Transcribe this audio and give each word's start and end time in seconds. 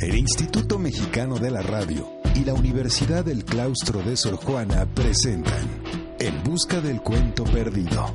El 0.00 0.16
Instituto 0.16 0.78
Mexicano 0.78 1.36
de 1.36 1.50
la 1.50 1.60
Radio 1.60 2.08
y 2.34 2.44
la 2.44 2.54
Universidad 2.54 3.22
del 3.22 3.44
Claustro 3.44 4.00
de 4.00 4.16
Sor 4.16 4.36
Juana 4.36 4.86
presentan 4.94 5.68
En 6.18 6.42
Busca 6.42 6.80
del 6.80 7.02
Cuento 7.02 7.44
Perdido 7.44 8.06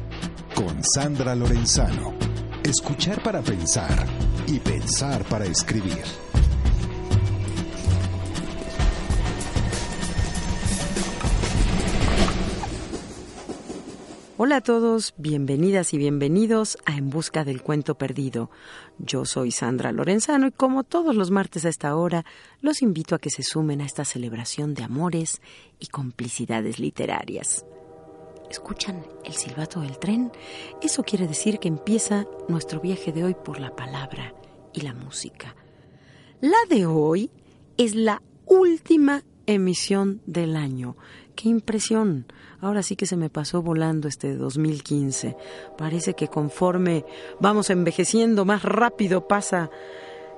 con 0.56 0.84
Sandra 0.84 1.36
Lorenzano. 1.36 2.16
Escuchar 2.64 3.22
para 3.22 3.44
pensar 3.44 4.08
y 4.48 4.58
pensar 4.58 5.24
para 5.26 5.46
escribir. 5.46 6.25
Hola 14.46 14.58
a 14.58 14.62
todos, 14.62 15.16
bienvenidas 15.18 15.92
y 15.96 15.98
bienvenidos 15.98 16.78
a 16.86 16.96
En 16.96 17.10
Busca 17.10 17.44
del 17.44 17.64
Cuento 17.64 17.96
Perdido. 17.96 18.52
Yo 19.00 19.26
soy 19.26 19.50
Sandra 19.50 19.92
Lorenzano 19.92 20.46
y 20.46 20.52
como 20.52 20.84
todos 20.84 21.16
los 21.16 21.32
martes 21.32 21.66
a 21.66 21.70
esta 21.70 21.96
hora, 21.96 22.26
los 22.62 22.84
invito 22.84 23.16
a 23.16 23.18
que 23.18 23.32
se 23.32 23.42
sumen 23.42 23.82
a 23.82 23.88
esta 23.88 24.06
celebración 24.06 24.76
de 24.76 24.84
amores 24.84 25.42
y 25.80 25.88
complicidades 25.88 26.78
literarias. 26.78 27.66
¿Escuchan 28.48 29.04
el 29.24 29.34
silbato 29.34 29.80
del 29.80 29.98
tren? 29.98 30.32
Eso 30.80 31.02
quiere 31.02 31.28
decir 31.28 31.58
que 31.58 31.68
empieza 31.68 32.28
nuestro 32.48 32.80
viaje 32.82 33.12
de 33.12 33.24
hoy 33.24 33.34
por 33.34 33.60
la 33.60 33.76
palabra 33.76 34.36
y 34.74 34.82
la 34.82 34.94
música. 34.94 35.56
La 36.40 36.60
de 36.70 36.86
hoy 36.86 37.32
es 37.78 37.96
la 37.96 38.22
última 38.46 39.24
emisión 39.48 40.22
del 40.26 40.56
año. 40.56 40.96
¡Qué 41.36 41.50
impresión! 41.50 42.26
Ahora 42.62 42.82
sí 42.84 42.96
que 42.96 43.06
se 43.06 43.18
me 43.18 43.30
pasó 43.30 43.62
volando 43.62 44.08
este 44.08 44.36
2015. 44.36 45.36
Parece 45.78 46.14
que 46.14 46.28
conforme 46.28 47.06
vamos 47.40 47.70
envejeciendo, 47.70 48.46
más 48.46 48.64
rápido 48.64 49.28
pasa 49.28 49.70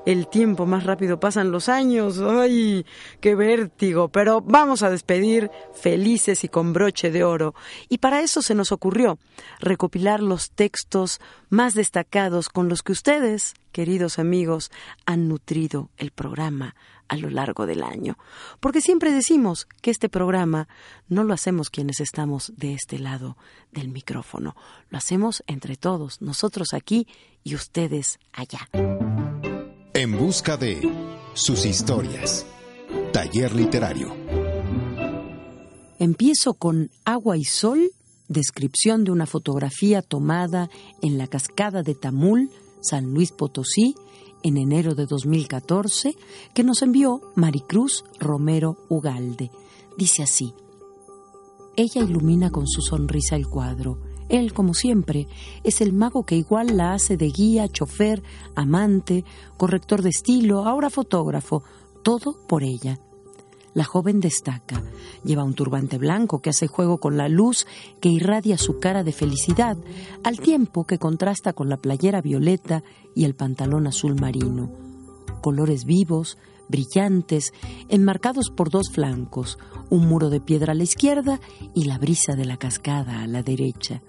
el 0.07 0.29
tiempo, 0.29 0.65
más 0.65 0.85
rápido 0.85 1.19
pasan 1.19 1.51
los 1.51 1.67
años. 1.67 2.19
¡Ay, 2.19 2.85
qué 3.19 3.35
vértigo! 3.35 4.07
Pero 4.07 4.39
vamos 4.39 4.81
a 4.81 4.89
despedir 4.89 5.51
felices 5.73 6.45
y 6.45 6.47
con 6.47 6.71
broche 6.71 7.11
de 7.11 7.25
oro. 7.25 7.53
Y 7.89 7.97
para 7.97 8.21
eso 8.21 8.41
se 8.41 8.55
nos 8.55 8.71
ocurrió 8.71 9.19
recopilar 9.59 10.23
los 10.23 10.51
textos 10.51 11.19
más 11.49 11.73
destacados 11.73 12.47
con 12.47 12.69
los 12.69 12.83
que 12.83 12.93
ustedes, 12.93 13.53
queridos 13.73 14.17
amigos, 14.17 14.71
han 15.05 15.27
nutrido 15.27 15.89
el 15.97 16.11
programa 16.11 16.73
a 17.09 17.17
lo 17.17 17.29
largo 17.29 17.65
del 17.65 17.83
año. 17.83 18.17
Porque 18.61 18.79
siempre 18.79 19.11
decimos 19.11 19.67
que 19.81 19.91
este 19.91 20.07
programa 20.07 20.69
no 21.09 21.25
lo 21.25 21.33
hacemos 21.33 21.69
quienes 21.69 21.99
estamos 21.99 22.53
de 22.55 22.73
este 22.73 22.97
lado 22.97 23.35
del 23.73 23.89
micrófono, 23.89 24.55
lo 24.89 24.97
hacemos 24.97 25.43
entre 25.47 25.75
todos, 25.75 26.21
nosotros 26.21 26.73
aquí 26.73 27.07
y 27.43 27.55
ustedes 27.55 28.19
allá. 28.31 28.69
En 29.99 30.15
busca 30.15 30.57
de 30.57 30.79
sus 31.33 31.65
historias. 31.65 32.45
Taller 33.11 33.55
literario. 33.55 34.13
Empiezo 35.97 36.53
con 36.53 36.91
Agua 37.03 37.35
y 37.35 37.43
Sol, 37.43 37.89
descripción 38.27 39.05
de 39.05 39.09
una 39.09 39.25
fotografía 39.25 40.03
tomada 40.03 40.69
en 41.01 41.17
la 41.17 41.25
cascada 41.25 41.81
de 41.81 41.95
Tamul, 41.95 42.51
San 42.79 43.05
Luis 43.05 43.31
Potosí, 43.31 43.95
en 44.43 44.57
enero 44.57 44.93
de 44.93 45.07
2014, 45.07 46.15
que 46.53 46.63
nos 46.63 46.83
envió 46.83 47.21
Maricruz 47.33 48.05
Romero 48.19 48.77
Ugalde. 48.89 49.49
Dice 49.97 50.21
así, 50.21 50.53
ella 51.75 52.03
ilumina 52.03 52.51
con 52.51 52.67
su 52.67 52.83
sonrisa 52.83 53.35
el 53.35 53.47
cuadro 53.47 53.97
él, 54.29 54.53
como 54.53 54.73
siempre, 54.73 55.27
es 55.63 55.81
el 55.81 55.93
mago 55.93 56.25
que 56.25 56.35
igual 56.35 56.77
la 56.77 56.93
hace 56.93 57.17
de 57.17 57.29
guía, 57.29 57.67
chofer, 57.67 58.21
amante, 58.55 59.23
corrector 59.57 60.01
de 60.01 60.09
estilo, 60.09 60.65
ahora 60.65 60.89
fotógrafo, 60.89 61.63
todo 62.03 62.35
por 62.47 62.63
ella. 62.63 62.99
La 63.73 63.83
joven 63.83 64.19
destaca. 64.19 64.81
Lleva 65.23 65.43
un 65.43 65.53
turbante 65.53 65.99
blanco 65.99 66.39
que 66.41 66.49
hace 66.49 66.65
juego 66.65 66.97
con 66.97 67.15
la 67.15 67.29
luz 67.29 67.67
que 67.99 68.09
irradia 68.09 68.57
su 68.57 68.79
cara 68.79 69.03
de 69.03 69.11
felicidad, 69.11 69.77
al 70.23 70.39
tiempo 70.39 70.85
que 70.85 70.97
contrasta 70.97 71.53
con 71.53 71.69
la 71.69 71.77
playera 71.77 72.21
violeta 72.21 72.83
y 73.13 73.25
el 73.25 73.35
pantalón 73.35 73.85
azul 73.85 74.15
marino. 74.19 74.71
Colores 75.41 75.85
vivos, 75.85 76.39
brillantes, 76.67 77.53
enmarcados 77.87 78.49
por 78.49 78.69
dos 78.71 78.89
flancos, 78.91 79.57
un 79.89 80.07
muro 80.07 80.29
de 80.29 80.41
piedra 80.41 80.71
a 80.73 80.75
la 80.75 80.83
izquierda 80.83 81.39
y 81.75 81.85
la 81.85 81.97
brisa 81.97 82.35
de 82.35 82.45
la 82.45 82.57
cascada 82.57 83.21
a 83.21 83.27
la 83.27 83.43
derecha. 83.43 84.01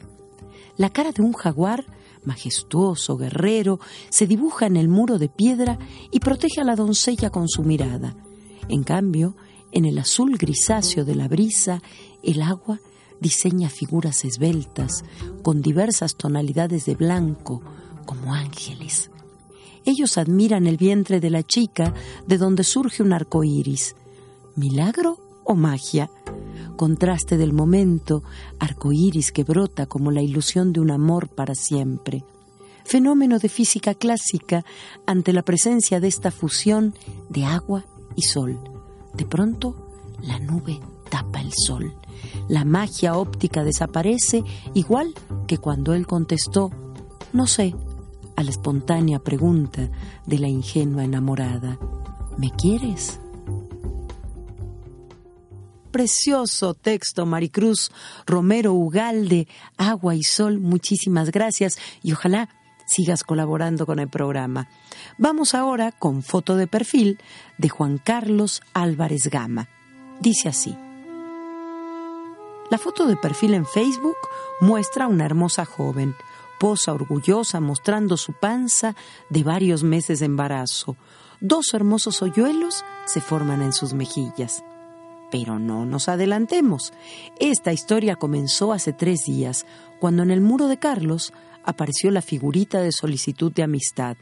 La 0.79 0.91
cara 0.91 1.13
de 1.13 1.23
un 1.23 1.33
jaguar, 1.33 1.85
majestuoso, 2.25 3.17
guerrero, 3.19 3.81
se 4.09 4.27
dibuja 4.27 4.67
en 4.67 4.77
el 4.77 4.89
muro 4.89 5.19
de 5.19 5.29
piedra 5.29 5.79
y 6.11 6.21
protege 6.21 6.61
a 6.61 6.65
la 6.65 6.77
doncella 6.77 7.31
con 7.31 7.49
su 7.49 7.65
mirada. 7.65 8.15
En 8.69 8.85
cambio, 8.85 9.37
en 9.73 9.85
el 9.85 9.99
azul 9.99 10.39
grisáceo 10.39 11.05
de 11.05 11.17
la 11.17 11.29
brisa, 11.29 11.83
el 12.23 12.43
agua 12.43 12.81
diseña 13.21 13.69
figuras 13.69 14.25
esbeltas, 14.25 15.05
con 15.43 15.63
diversas 15.63 16.15
tonalidades 16.15 16.87
de 16.87 16.95
blanco, 16.95 17.61
como 18.07 18.33
ángeles. 18.33 19.11
Ellos 19.85 20.17
admiran 20.17 20.67
el 20.67 20.77
vientre 20.77 21.19
de 21.19 21.31
la 21.31 21.43
chica 21.43 21.93
de 22.27 22.39
donde 22.39 22.63
surge 22.63 23.03
un 23.03 23.13
arco 23.13 23.43
iris. 23.43 23.97
¿Milagro 24.55 25.19
o 25.45 25.55
magia? 25.55 26.11
Contraste 26.79 27.37
del 27.37 27.53
momento, 27.53 28.23
arcoíris 28.59 29.33
que 29.33 29.45
brota 29.45 29.85
como 29.85 30.11
la 30.11 30.23
ilusión 30.23 30.73
de 30.73 30.81
un 30.81 30.91
amor 30.91 31.29
para 31.29 31.55
siempre. 31.55 32.25
Fenómeno 32.85 33.39
de 33.39 33.51
física 33.51 33.93
clásica 33.95 34.65
ante 35.05 35.35
la 35.35 35.43
presencia 35.43 36.01
de 36.01 36.09
esta 36.09 36.31
fusión 36.31 36.95
de 37.29 37.45
agua 37.45 37.85
y 38.17 38.23
sol. 38.23 38.59
De 39.13 39.27
pronto, 39.27 39.75
la 40.23 40.39
nube 40.39 40.81
tapa 41.11 41.41
el 41.41 41.53
sol. 41.53 41.95
La 42.49 42.65
magia 42.65 43.19
óptica 43.19 43.65
desaparece 43.65 44.45
igual 44.73 45.13
que 45.47 45.59
cuando 45.59 45.95
él 45.95 46.07
contestó, 46.07 46.71
no 47.33 47.47
sé, 47.47 47.75
a 48.37 48.45
la 48.45 48.51
espontánea 48.51 49.19
pregunta 49.19 49.91
de 50.27 50.39
la 50.39 50.49
ingenua 50.49 51.05
enamorada, 51.05 51.77
¿me 52.39 52.53
quieres? 52.53 53.21
Precioso 55.89 56.75
texto, 56.75 57.27
Maricruz 57.27 57.91
Romero 58.27 58.73
Ugalde, 58.73 59.49
Agua 59.77 60.15
y 60.15 60.23
Sol, 60.23 60.59
muchísimas 60.59 61.31
gracias 61.31 61.79
y 62.03 62.13
ojalá 62.13 62.49
sigas 62.87 63.25
colaborando 63.25 63.87
con 63.87 63.99
el 63.99 64.09
programa. 64.09 64.69
Vamos 65.19 65.55
ahora 65.55 65.93
con 65.93 66.23
foto 66.23 66.57
de 66.57 66.67
perfil 66.67 67.19
de 67.59 67.69
Juan 67.69 67.99
Carlos 67.99 68.63
Álvarez 68.73 69.29
Gama. 69.29 69.69
Dice 70.21 70.49
así. 70.49 70.77
La 72.71 72.79
foto 72.79 73.07
de 73.07 73.17
perfil 73.17 73.55
en 73.55 73.67
Facebook 73.67 74.17
muestra 74.61 75.07
a 75.07 75.09
una 75.09 75.25
hermosa 75.25 75.65
joven, 75.65 76.15
posa 76.59 76.93
orgullosa 76.93 77.61
mostrando 77.61 78.17
su 78.17 78.33
panza 78.33 78.95
de 79.31 79.43
varios 79.43 79.83
meses 79.83 80.21
de 80.21 80.27
embarazo. 80.27 80.97
Dos 81.41 81.73
hermosos 81.73 82.21
hoyuelos 82.21 82.85
se 83.07 83.21
forman 83.21 83.63
en 83.63 83.73
sus 83.73 83.95
mejillas. 83.95 84.63
Pero 85.31 85.59
no 85.59 85.85
nos 85.85 86.09
adelantemos. 86.09 86.93
Esta 87.39 87.73
historia 87.73 88.17
comenzó 88.17 88.73
hace 88.73 88.93
tres 88.93 89.25
días, 89.27 89.67
cuando 90.01 90.23
en 90.23 90.31
el 90.31 90.41
muro 90.41 90.69
de 90.69 90.79
Carlos 90.79 91.33
apareció 91.65 92.11
la 92.11 92.23
figurita 92.23 92.81
de 92.81 92.93
solicitud 92.93 93.53
de 93.53 93.63
amistad. 93.63 94.17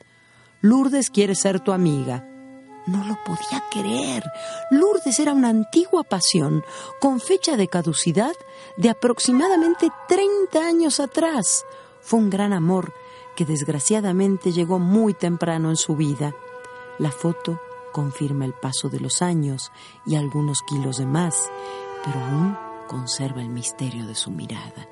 Lourdes 0.61 1.11
quiere 1.11 1.35
ser 1.35 1.61
tu 1.61 1.73
amiga. 1.73 2.27
No 2.87 3.05
lo 3.05 3.17
podía 3.25 3.63
creer. 3.71 4.25
Lourdes 4.71 5.19
era 5.19 5.33
una 5.33 5.49
antigua 5.49 6.05
pasión, 6.05 6.65
con 7.01 7.21
fecha 7.21 7.57
de 7.57 7.69
caducidad 7.69 8.35
de 8.77 8.91
aproximadamente 8.91 9.89
30 10.09 10.67
años 10.67 11.01
atrás. 11.01 11.65
Fue 12.01 12.19
un 12.21 12.31
gran 12.31 12.53
amor 12.53 12.93
que 13.37 13.45
desgraciadamente 13.45 14.53
llegó 14.53 14.79
muy 14.79 15.15
temprano 15.15 15.71
en 15.71 15.77
su 15.77 15.95
vida. 15.95 16.35
La 16.99 17.11
foto 17.11 17.61
confirma 17.97 18.45
el 18.45 18.53
paso 18.53 18.91
de 18.91 19.01
los 19.01 19.23
años 19.23 19.73
y 20.05 20.17
algunos 20.17 20.61
kilos 20.69 20.99
de 20.99 21.07
más, 21.07 21.51
pero 22.05 22.21
aún 22.23 22.55
conserva 22.87 23.41
el 23.41 23.49
misterio 23.49 24.07
de 24.07 24.15
su 24.15 24.31
mirada. 24.31 24.87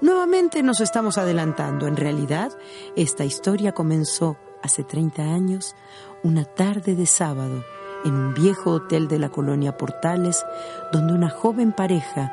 Nuevamente 0.00 0.62
nos 0.62 0.80
estamos 0.80 1.18
adelantando. 1.18 1.86
En 1.86 1.96
realidad, 1.96 2.50
esta 2.96 3.26
historia 3.26 3.72
comenzó 3.72 4.38
hace 4.62 4.84
30 4.84 5.20
años, 5.22 5.76
una 6.22 6.46
tarde 6.46 6.94
de 6.94 7.04
sábado, 7.04 7.62
en 8.06 8.14
un 8.14 8.32
viejo 8.32 8.70
hotel 8.70 9.06
de 9.06 9.18
la 9.18 9.28
colonia 9.28 9.76
Portales, 9.76 10.46
donde 10.90 11.12
una 11.12 11.28
joven 11.28 11.72
pareja 11.72 12.32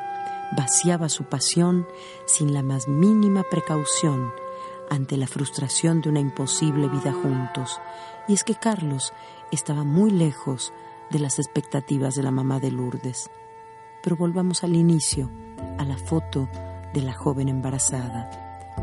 vaciaba 0.56 1.10
su 1.10 1.24
pasión 1.24 1.86
sin 2.24 2.54
la 2.54 2.62
más 2.62 2.88
mínima 2.88 3.42
precaución 3.42 4.32
ante 4.88 5.18
la 5.18 5.26
frustración 5.26 6.00
de 6.00 6.08
una 6.08 6.20
imposible 6.20 6.88
vida 6.88 7.12
juntos. 7.12 7.78
Y 8.28 8.34
es 8.34 8.44
que 8.44 8.54
Carlos 8.54 9.12
estaba 9.52 9.84
muy 9.84 10.10
lejos 10.10 10.72
de 11.10 11.18
las 11.18 11.38
expectativas 11.38 12.14
de 12.14 12.22
la 12.22 12.30
mamá 12.30 12.60
de 12.60 12.70
Lourdes. 12.70 13.30
Pero 14.02 14.16
volvamos 14.16 14.64
al 14.64 14.74
inicio, 14.74 15.30
a 15.78 15.84
la 15.84 15.96
foto 15.96 16.48
de 16.92 17.02
la 17.02 17.12
joven 17.12 17.48
embarazada. 17.48 18.30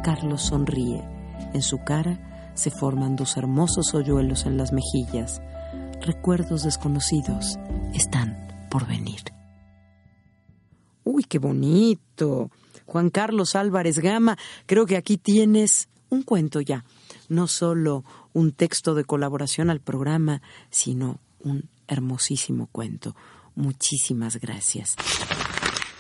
Carlos 0.04 0.44
sonríe. 0.44 1.04
En 1.54 1.62
su 1.62 1.84
cara 1.84 2.52
se 2.56 2.72
forman 2.72 3.16
dos 3.16 3.38
hermosos 3.38 3.94
hoyuelos 3.94 4.46
en 4.46 4.58
las 4.58 4.72
mejillas. 4.72 5.42
recuerdos 6.02 6.64
desconocidos 6.64 7.58
están 7.94 8.68
por 8.70 8.86
venir. 8.86 9.22
Uy, 11.06 11.24
qué 11.24 11.40
bonito. 11.40 12.52
Juan 12.86 13.10
Carlos 13.10 13.56
Álvarez 13.56 14.00
Gama, 14.00 14.38
creo 14.66 14.86
que 14.86 14.98
aquí 14.98 15.18
tienes 15.18 15.88
un 16.10 16.24
cuento 16.24 16.62
ya, 16.62 16.84
no 17.30 17.48
solo 17.48 18.04
un 18.34 18.52
texto 18.52 18.96
de 18.96 19.06
colaboración 19.06 19.70
al 19.70 19.80
programa, 19.80 20.42
sino 20.70 21.20
un 21.40 21.70
hermosísimo 21.88 22.68
cuento. 22.72 23.16
Muchísimas 23.56 24.38
gracias. 24.38 24.96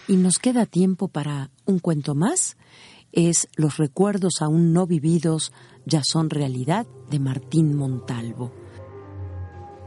Y 0.07 0.17
nos 0.17 0.39
queda 0.39 0.65
tiempo 0.65 1.07
para 1.07 1.49
un 1.65 1.79
cuento 1.79 2.15
más. 2.15 2.57
Es 3.11 3.47
Los 3.55 3.77
recuerdos 3.77 4.41
aún 4.41 4.73
no 4.73 4.87
vividos 4.87 5.51
ya 5.85 6.03
son 6.03 6.29
realidad 6.29 6.87
de 7.09 7.19
Martín 7.19 7.75
Montalvo. 7.75 8.51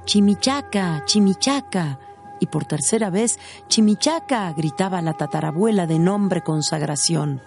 Chimichaca, 0.04 1.04
chimichaca. 1.04 2.00
Y 2.38 2.46
por 2.46 2.66
tercera 2.66 3.10
vez, 3.10 3.38
chimichaca, 3.68 4.52
gritaba 4.52 5.02
la 5.02 5.14
tatarabuela 5.14 5.86
de 5.86 5.98
nombre 5.98 6.42
consagración. 6.42 7.40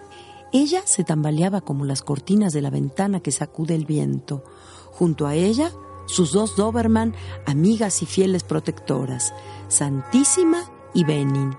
Ella 0.52 0.82
se 0.86 1.04
tambaleaba 1.04 1.62
como 1.62 1.86
las 1.86 2.02
cortinas 2.02 2.54
de 2.54 2.62
la 2.62 2.70
ventana 2.70 3.20
que 3.20 3.32
sacude 3.32 3.76
el 3.76 3.86
viento. 3.86 4.44
Junto 4.92 5.28
a 5.28 5.36
ella, 5.36 5.72
sus 6.08 6.32
dos 6.32 6.56
Doberman, 6.56 7.14
amigas 7.46 8.02
y 8.02 8.06
fieles 8.06 8.44
protectoras, 8.44 9.34
Santísima 9.68 10.64
y 10.94 11.04
Benin. 11.04 11.56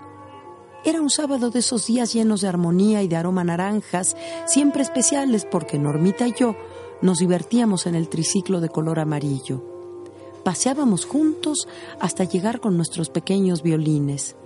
Era 0.85 1.01
un 1.01 1.11
sábado 1.11 1.51
de 1.51 1.61
esos 1.61 1.87
días 1.87 2.13
llenos 2.13 2.41
de 2.41 2.49
armonía 2.49 3.03
y 3.03 3.09
de 3.09 3.17
aroma 3.17 3.45
naranjas, 3.45 4.17
siempre 4.47 4.83
especiales 4.83 5.45
porque 5.45 5.79
Normita 5.79 6.27
y 6.27 6.33
yo 6.33 6.57
nos 7.03 7.19
divertíamos 7.19 7.87
en 7.87 7.95
el 7.95 8.09
triciclo 8.09 8.61
de 8.61 8.71
color 8.71 8.99
amarillo. 8.99 9.63
Paseábamos 10.43 11.05
juntos 11.05 11.69
hasta 12.01 12.25
llegar 12.25 12.61
con 12.61 12.77
nuestros 12.77 13.11
pequeños 13.11 13.63
violines. 13.63 14.37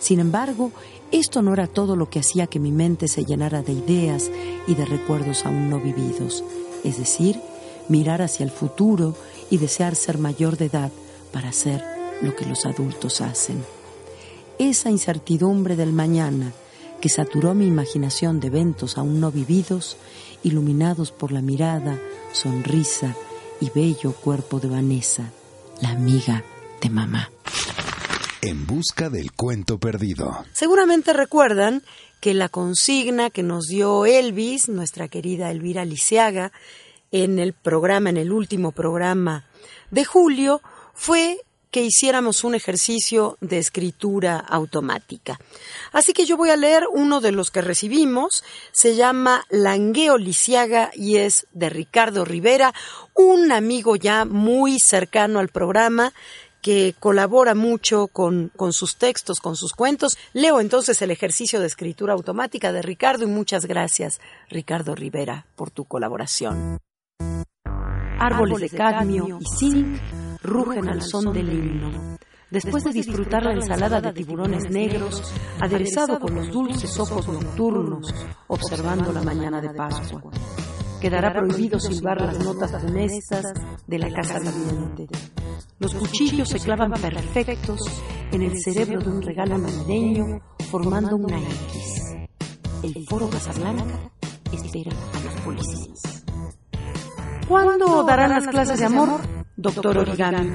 Sin 0.00 0.18
embargo, 0.18 0.72
esto 1.12 1.42
no 1.42 1.52
era 1.52 1.68
todo 1.68 1.94
lo 1.94 2.10
que 2.10 2.18
hacía 2.18 2.48
que 2.48 2.58
mi 2.58 2.72
mente 2.72 3.06
se 3.06 3.24
llenara 3.24 3.62
de 3.62 3.72
ideas 3.72 4.30
y 4.66 4.74
de 4.74 4.84
recuerdos 4.84 5.46
aún 5.46 5.70
no 5.70 5.78
vividos, 5.78 6.42
es 6.82 6.98
decir, 6.98 7.40
mirar 7.88 8.22
hacia 8.22 8.42
el 8.42 8.50
futuro 8.50 9.14
y 9.50 9.58
desear 9.58 9.94
ser 9.94 10.18
mayor 10.18 10.56
de 10.56 10.66
edad 10.66 10.90
para 11.32 11.50
hacer 11.50 11.84
lo 12.22 12.34
que 12.34 12.46
los 12.46 12.66
adultos 12.66 13.20
hacen 13.20 13.62
esa 14.60 14.90
incertidumbre 14.90 15.74
del 15.74 15.94
mañana 15.94 16.52
que 17.00 17.08
saturó 17.08 17.54
mi 17.54 17.66
imaginación 17.66 18.40
de 18.40 18.48
eventos 18.48 18.98
aún 18.98 19.18
no 19.18 19.32
vividos, 19.32 19.96
iluminados 20.42 21.12
por 21.12 21.32
la 21.32 21.40
mirada, 21.40 21.98
sonrisa 22.32 23.16
y 23.58 23.70
bello 23.70 24.12
cuerpo 24.12 24.60
de 24.60 24.68
Vanessa, 24.68 25.32
la 25.80 25.90
amiga 25.90 26.44
de 26.82 26.90
mamá. 26.90 27.30
En 28.42 28.66
busca 28.66 29.10
del 29.10 29.32
cuento 29.32 29.78
perdido. 29.78 30.46
Seguramente 30.52 31.12
recuerdan 31.12 31.82
que 32.20 32.32
la 32.32 32.48
consigna 32.48 33.28
que 33.28 33.42
nos 33.42 33.66
dio 33.66 34.06
Elvis, 34.06 34.70
nuestra 34.70 35.08
querida 35.08 35.50
Elvira 35.50 35.84
Lisiaga, 35.84 36.50
en 37.12 37.38
el 37.38 37.52
programa, 37.52 38.08
en 38.08 38.16
el 38.16 38.32
último 38.32 38.72
programa 38.72 39.44
de 39.90 40.06
julio, 40.06 40.62
fue 40.94 41.42
que 41.70 41.82
hiciéramos 41.82 42.42
un 42.42 42.54
ejercicio 42.54 43.36
de 43.42 43.58
escritura 43.58 44.38
automática. 44.38 45.38
Así 45.92 46.14
que 46.14 46.24
yo 46.24 46.38
voy 46.38 46.48
a 46.48 46.56
leer 46.56 46.84
uno 46.90 47.20
de 47.20 47.32
los 47.32 47.50
que 47.50 47.60
recibimos. 47.60 48.42
Se 48.72 48.96
llama 48.96 49.44
Langueo 49.50 50.16
Lisiaga 50.16 50.90
y 50.94 51.16
es 51.16 51.46
de 51.52 51.68
Ricardo 51.68 52.24
Rivera, 52.24 52.72
un 53.14 53.52
amigo 53.52 53.96
ya 53.96 54.24
muy 54.24 54.80
cercano 54.80 55.40
al 55.40 55.48
programa 55.48 56.14
que 56.60 56.94
colabora 56.98 57.54
mucho 57.54 58.08
con, 58.08 58.50
con, 58.56 58.72
sus 58.72 58.96
textos, 58.96 59.40
con 59.40 59.56
sus 59.56 59.72
cuentos. 59.72 60.18
Leo 60.32 60.60
entonces 60.60 61.00
el 61.02 61.10
ejercicio 61.10 61.60
de 61.60 61.66
escritura 61.66 62.14
automática 62.14 62.72
de 62.72 62.82
Ricardo 62.82 63.24
y 63.24 63.28
muchas 63.28 63.66
gracias, 63.66 64.20
Ricardo 64.48 64.94
Rivera, 64.94 65.46
por 65.56 65.70
tu 65.70 65.84
colaboración. 65.84 66.78
Árboles 68.18 68.60
de 68.60 68.76
cadmio 68.76 69.38
y 69.40 69.58
zinc 69.58 70.00
rugen 70.42 70.88
al 70.88 71.02
son 71.02 71.32
del 71.32 71.52
himno. 71.52 72.18
Después 72.50 72.82
de 72.82 72.92
disfrutar 72.92 73.44
la 73.44 73.52
ensalada 73.52 74.00
de 74.00 74.12
tiburones 74.12 74.68
negros, 74.70 75.22
aderezado 75.60 76.18
con 76.18 76.34
los 76.34 76.50
dulces 76.50 76.98
ojos 76.98 77.28
nocturnos, 77.28 78.12
observando 78.48 79.12
la 79.12 79.22
mañana 79.22 79.60
de 79.60 79.70
Pascua. 79.70 80.32
Quedará 81.00 81.32
prohibido 81.32 81.80
silbar 81.80 82.20
las 82.20 82.38
notas 82.44 82.70
funestas 82.72 83.54
de 83.86 83.98
la 83.98 84.10
casa 84.12 84.38
viviente. 84.38 85.06
Los 85.78 85.94
cuchillos 85.94 86.48
se 86.50 86.60
clavan 86.60 86.92
perfectos 86.92 87.80
en 88.30 88.42
el 88.42 88.60
cerebro 88.62 89.00
de 89.00 89.08
un 89.08 89.22
regalo 89.22 89.56
navideño, 89.56 90.40
formando 90.70 91.16
una 91.16 91.38
X. 91.38 92.28
El 92.82 93.06
foro 93.08 93.30
Casablanca 93.30 94.12
espera 94.52 94.92
a 94.92 95.24
los 95.24 95.40
policías. 95.40 96.24
¿Cuándo 97.48 98.02
darán 98.04 98.30
las 98.30 98.46
clases 98.46 98.78
de 98.78 98.84
amor? 98.84 99.20
Doctor 99.56 99.96
Origami. 99.98 100.50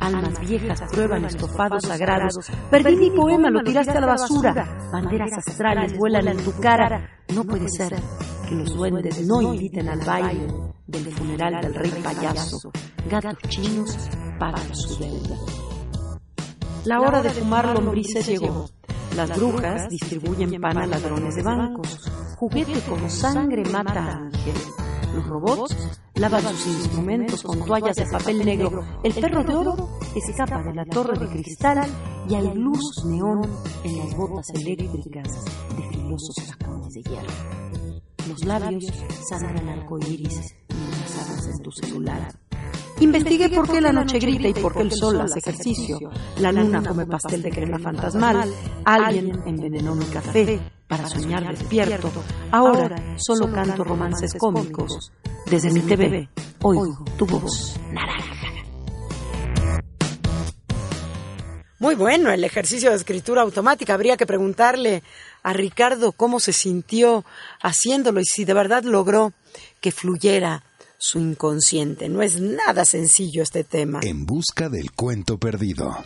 Almas 0.00 0.40
viejas 0.40 0.80
prueban 0.90 1.26
estofados 1.26 1.84
sagrados. 1.84 2.34
Perdí 2.70 2.96
mi 2.96 3.10
poema, 3.10 3.50
lo 3.50 3.62
tiraste 3.62 3.92
a 3.92 4.00
la 4.00 4.06
basura. 4.06 4.88
Banderas 4.90 5.32
astrales 5.46 5.96
vuelan 5.98 6.28
en 6.28 6.38
tu 6.38 6.58
cara. 6.58 7.22
No 7.34 7.44
puede 7.44 7.68
ser 7.68 7.94
los 8.52 8.74
duendes 8.74 9.26
no 9.26 9.40
inviten 9.42 9.88
al 9.88 10.00
baile 10.00 10.46
del 10.86 11.12
funeral 11.12 11.60
del 11.62 11.74
rey 11.74 11.90
payaso. 12.02 12.70
Gatos 13.08 13.38
chinos 13.48 13.96
pagan 14.38 14.74
su 14.74 14.98
deuda. 14.98 15.36
La 16.84 17.00
hora 17.00 17.22
de 17.22 17.30
fumar 17.30 17.66
lombrices 17.74 18.26
llegó. 18.26 18.68
Las 19.16 19.38
brujas 19.38 19.88
distribuyen 19.88 20.60
pan 20.60 20.78
a 20.78 20.86
ladrones 20.86 21.34
de 21.34 21.42
bancos. 21.42 22.10
Juguete 22.38 22.80
como 22.88 23.08
sangre 23.08 23.64
mata 23.70 24.04
a 24.04 24.16
ángel. 24.16 24.54
Los 25.14 25.26
robots 25.26 25.76
lavan 26.14 26.42
sus 26.42 26.66
instrumentos 26.66 27.42
con 27.42 27.64
toallas 27.64 27.96
de 27.96 28.06
papel 28.06 28.44
negro. 28.44 28.84
El 29.04 29.12
perro 29.12 29.44
de 29.44 29.54
oro 29.54 29.88
escapa 30.14 30.62
de 30.62 30.74
la 30.74 30.84
torre 30.86 31.18
de 31.18 31.28
cristal 31.28 31.88
y 32.28 32.34
hay 32.34 32.54
luz 32.54 33.04
neón 33.04 33.42
en 33.84 33.98
las 33.98 34.16
botas 34.16 34.48
eléctricas 34.54 35.44
de 35.76 35.88
filosos 35.90 36.34
tacones 36.58 36.94
de 36.94 37.02
hierro. 37.02 37.81
Los 38.28 38.44
labios 38.44 38.84
sangran 39.28 39.68
arcoíris 39.68 40.54
mientras 40.68 41.46
en 41.46 41.62
tu 41.62 41.72
celular. 41.72 42.32
Investigué 43.00 43.48
por 43.48 43.68
qué 43.68 43.80
la 43.80 43.92
noche 43.92 44.18
grita 44.18 44.48
y 44.48 44.54
por 44.54 44.74
qué 44.74 44.82
el 44.82 44.92
sol 44.92 45.20
hace 45.20 45.40
ejercicio. 45.40 45.98
La 46.38 46.52
luna 46.52 46.82
come 46.86 47.04
pastel 47.06 47.42
de 47.42 47.50
crema 47.50 47.78
fantasmal. 47.78 48.48
Alguien 48.84 49.42
envenenó 49.44 49.94
mi 49.96 50.04
café 50.04 50.60
para 50.86 51.08
soñar 51.08 51.48
despierto. 51.48 52.12
Ahora 52.52 53.16
solo 53.16 53.50
canto 53.50 53.82
romances 53.82 54.34
cómicos. 54.38 55.10
Desde 55.46 55.72
mi 55.72 55.80
TV 55.80 56.28
oigo 56.62 57.04
tu 57.18 57.26
voz 57.26 57.76
naranja. 57.90 58.42
Muy 61.82 61.96
bueno 61.96 62.30
el 62.30 62.44
ejercicio 62.44 62.90
de 62.90 62.96
escritura 62.96 63.42
automática. 63.42 63.94
Habría 63.94 64.16
que 64.16 64.24
preguntarle 64.24 65.02
a 65.42 65.52
Ricardo 65.52 66.12
cómo 66.12 66.40
se 66.40 66.52
sintió 66.52 67.24
haciéndolo 67.60 68.20
y 68.20 68.24
si 68.24 68.44
de 68.44 68.54
verdad 68.54 68.84
logró 68.84 69.32
que 69.80 69.92
fluyera 69.92 70.64
su 70.98 71.18
inconsciente. 71.18 72.08
No 72.08 72.22
es 72.22 72.40
nada 72.40 72.84
sencillo 72.84 73.42
este 73.42 73.64
tema. 73.64 74.00
En 74.02 74.24
busca 74.24 74.68
del 74.68 74.92
cuento 74.92 75.36
perdido. 75.38 75.96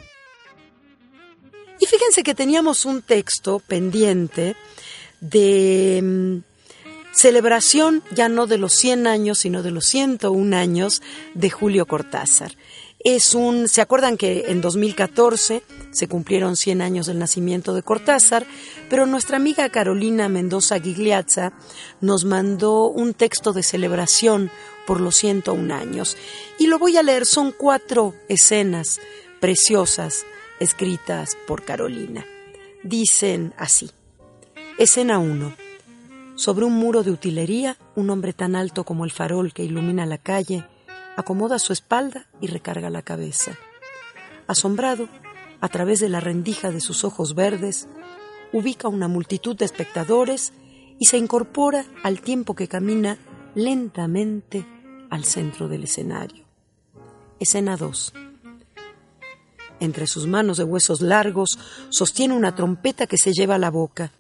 Y 1.79 1.87
fíjense 1.87 2.23
que 2.23 2.35
teníamos 2.35 2.87
un 2.87 3.03
texto 3.03 3.59
pendiente 3.61 4.57
de 5.21 6.01
mm, 6.03 6.39
celebración 7.13 8.03
ya 8.15 8.31
no 8.31 8.47
de 8.47 8.57
los 8.57 8.73
100 8.73 9.07
años, 9.07 9.39
sino 9.39 9.63
de 9.63 9.71
los 9.71 9.85
101 9.85 10.57
años 10.57 11.03
de 11.35 11.51
Julio 11.51 11.87
Cortázar. 11.87 12.53
Es 12.99 13.35
un, 13.35 13.69
¿se 13.69 13.81
acuerdan 13.81 14.17
que 14.17 14.47
en 14.49 14.61
2014 14.61 15.63
se 15.91 16.09
cumplieron 16.09 16.57
100 16.57 16.83
años 16.83 17.07
del 17.07 17.19
nacimiento 17.19 17.75
de 17.75 17.83
Cortázar? 17.83 18.47
Pero 18.89 19.07
nuestra 19.07 19.37
amiga 19.37 19.69
Carolina 19.69 20.29
Mendoza 20.29 20.81
Gigliazza 20.81 21.53
nos 22.01 22.25
mandó 22.25 22.89
un 22.89 23.15
texto 23.15 23.53
de 23.53 23.63
celebración 23.63 24.51
por 24.87 25.01
los 25.01 25.17
101 25.17 25.75
años. 25.75 26.17
Y 26.59 26.67
lo 26.67 26.79
voy 26.79 26.97
a 26.97 27.03
leer, 27.03 27.27
son 27.27 27.53
cuatro 27.53 28.15
escenas 28.29 29.01
preciosas 29.41 30.25
escritas 30.59 31.37
por 31.47 31.65
Carolina. 31.65 32.25
Dicen 32.83 33.53
así. 33.59 33.91
Escena 34.79 35.19
1. 35.19 35.55
Sobre 36.35 36.65
un 36.65 36.75
muro 36.75 37.03
de 37.03 37.11
utilería, 37.11 37.77
un 37.95 38.11
hombre 38.11 38.33
tan 38.33 38.57
alto 38.57 38.85
como 38.85 39.05
el 39.05 39.11
farol 39.11 39.53
que 39.53 39.65
ilumina 39.65 40.07
la 40.07 40.19
calle, 40.19 40.67
acomoda 41.17 41.59
su 41.59 41.73
espalda 41.73 42.27
y 42.41 42.47
recarga 42.47 42.91
la 42.91 43.03
cabeza. 43.03 43.57
Asombrado, 44.47 45.09
a 45.61 45.69
través 45.69 46.01
de 46.01 46.09
la 46.09 46.21
rendija 46.21 46.71
de 46.71 46.81
sus 46.81 47.05
ojos 47.05 47.35
verdes, 47.35 47.89
ubica 48.53 48.89
una 48.89 49.09
multitud 49.09 49.57
de 49.57 49.65
espectadores 49.65 50.53
y 50.99 51.07
se 51.07 51.19
incorpora 51.19 51.85
al 52.03 52.21
tiempo 52.21 52.55
que 52.55 52.69
camina 52.69 53.19
lentamente 53.55 54.67
al 55.11 55.25
centro 55.25 55.69
del 55.69 55.85
escenario. 55.85 56.45
Escena 57.41 57.77
2. 57.77 58.13
Entre 59.81 60.07
sus 60.07 60.27
manos 60.27 60.57
de 60.57 60.65
huesos 60.65 61.01
largos 61.01 61.59
sostiene 61.91 62.35
una 62.35 62.55
trompeta 62.55 63.07
que 63.07 63.19
se 63.19 63.33
lleva 63.33 63.57
a 63.57 63.59
la 63.59 63.71
boca. 63.71 64.13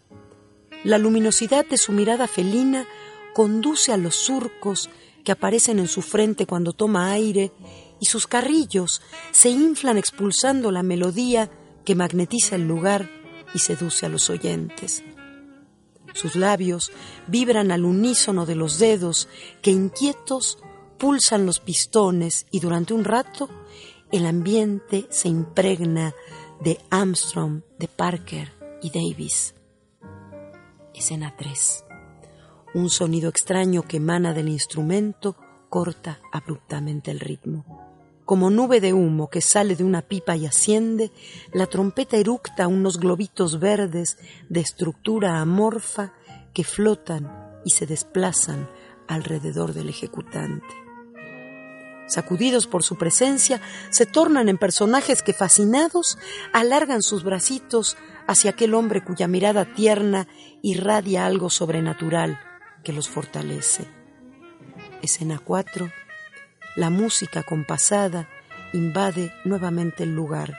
La 0.85 0.99
luminosidad 0.99 1.65
de 1.67 1.79
su 1.79 1.93
mirada 1.93 2.27
felina 2.27 2.87
conduce 3.33 3.93
a 3.93 3.97
los 3.97 4.17
surcos 4.17 4.91
que 5.27 5.33
aparecen 5.33 5.81
en 5.81 5.89
su 5.89 6.03
frente 6.03 6.47
cuando 6.47 6.73
toma 6.73 7.11
aire 7.11 7.51
y 7.99 8.07
sus 8.07 8.29
carrillos 8.29 9.03
se 9.33 9.51
inflan 9.51 9.99
expulsando 9.99 10.71
la 10.71 10.85
melodía 10.85 11.51
que 11.85 11.97
magnetiza 11.97 12.55
el 12.55 12.69
lugar 12.69 13.11
y 13.53 13.59
seduce 13.59 14.07
a 14.07 14.09
los 14.09 14.31
oyentes. 14.31 15.03
Sus 16.15 16.37
labios 16.37 16.93
vibran 17.27 17.73
al 17.73 17.85
unísono 17.85 18.47
de 18.47 18.55
los 18.55 18.79
dedos 18.79 19.29
que 19.63 19.73
inquietos 19.73 20.59
pulsan 20.97 21.45
los 21.45 21.59
pistones 21.59 22.47
y 22.53 22.61
durante 22.61 22.95
un 22.95 23.03
rato 23.03 23.51
el 24.13 24.27
ambiente 24.27 25.09
se 25.11 25.27
impregna 25.27 26.15
de 26.61 26.79
Armstrong, 26.91 27.63
de 27.81 27.89
Parker 27.89 28.53
y 28.81 28.91
Davis. 28.91 29.57
Escena 30.95 31.35
3. 31.37 31.86
Un 32.75 32.91
sonido 32.91 33.29
extraño 33.29 33.83
que 33.83 33.99
emana 33.99 34.35
del 34.35 34.49
instrumento 34.49 35.37
corta 35.69 36.21
abruptamente 36.33 37.11
el 37.11 37.21
ritmo. 37.21 37.87
Como 38.25 38.51
nube 38.51 38.81
de 38.81 38.93
humo 38.93 39.31
que 39.31 39.41
sale 39.41 39.77
de 39.77 39.85
una 39.85 40.03
pipa 40.03 40.37
y 40.37 40.47
asciende, 40.47 41.13
la 41.53 41.67
trompeta 41.67 42.17
eructa 42.17 42.67
unos 42.67 42.99
globitos 42.99 43.61
verdes 43.61 44.19
de 44.49 44.61
estructura 44.61 45.41
amorfa 45.41 46.13
que 46.53 46.65
flotan 46.65 47.61
y 47.65 47.71
se 47.71 47.87
desplazan 47.87 48.69
alrededor 49.07 49.75
del 49.75 49.89
ejecutante. 49.89 50.67
Sacudidos 52.09 52.67
por 52.67 52.83
su 52.83 52.97
presencia, 52.97 53.61
se 53.91 54.07
tornan 54.07 54.49
en 54.49 54.59
personajes 54.59 55.23
que 55.23 55.33
fascinados 55.33 56.19
alargan 56.53 57.03
sus 57.03 57.23
bracitos 57.23 57.97
hacia 58.27 58.51
aquel 58.51 58.75
hombre 58.75 59.05
cuya 59.05 59.29
mirada 59.29 59.73
tierna 59.73 60.27
irradia 60.63 61.27
algo 61.27 61.49
sobrenatural 61.51 62.41
que 62.87 62.93
los 62.93 63.09
fortalece. 63.09 63.85
Escena 65.03 65.41
4 65.45 65.91
la 66.77 66.91
música 66.91 67.43
compasada 67.43 68.29
invade 68.73 69.33
nuevamente 69.45 70.05
el 70.05 70.15
lugar 70.15 70.57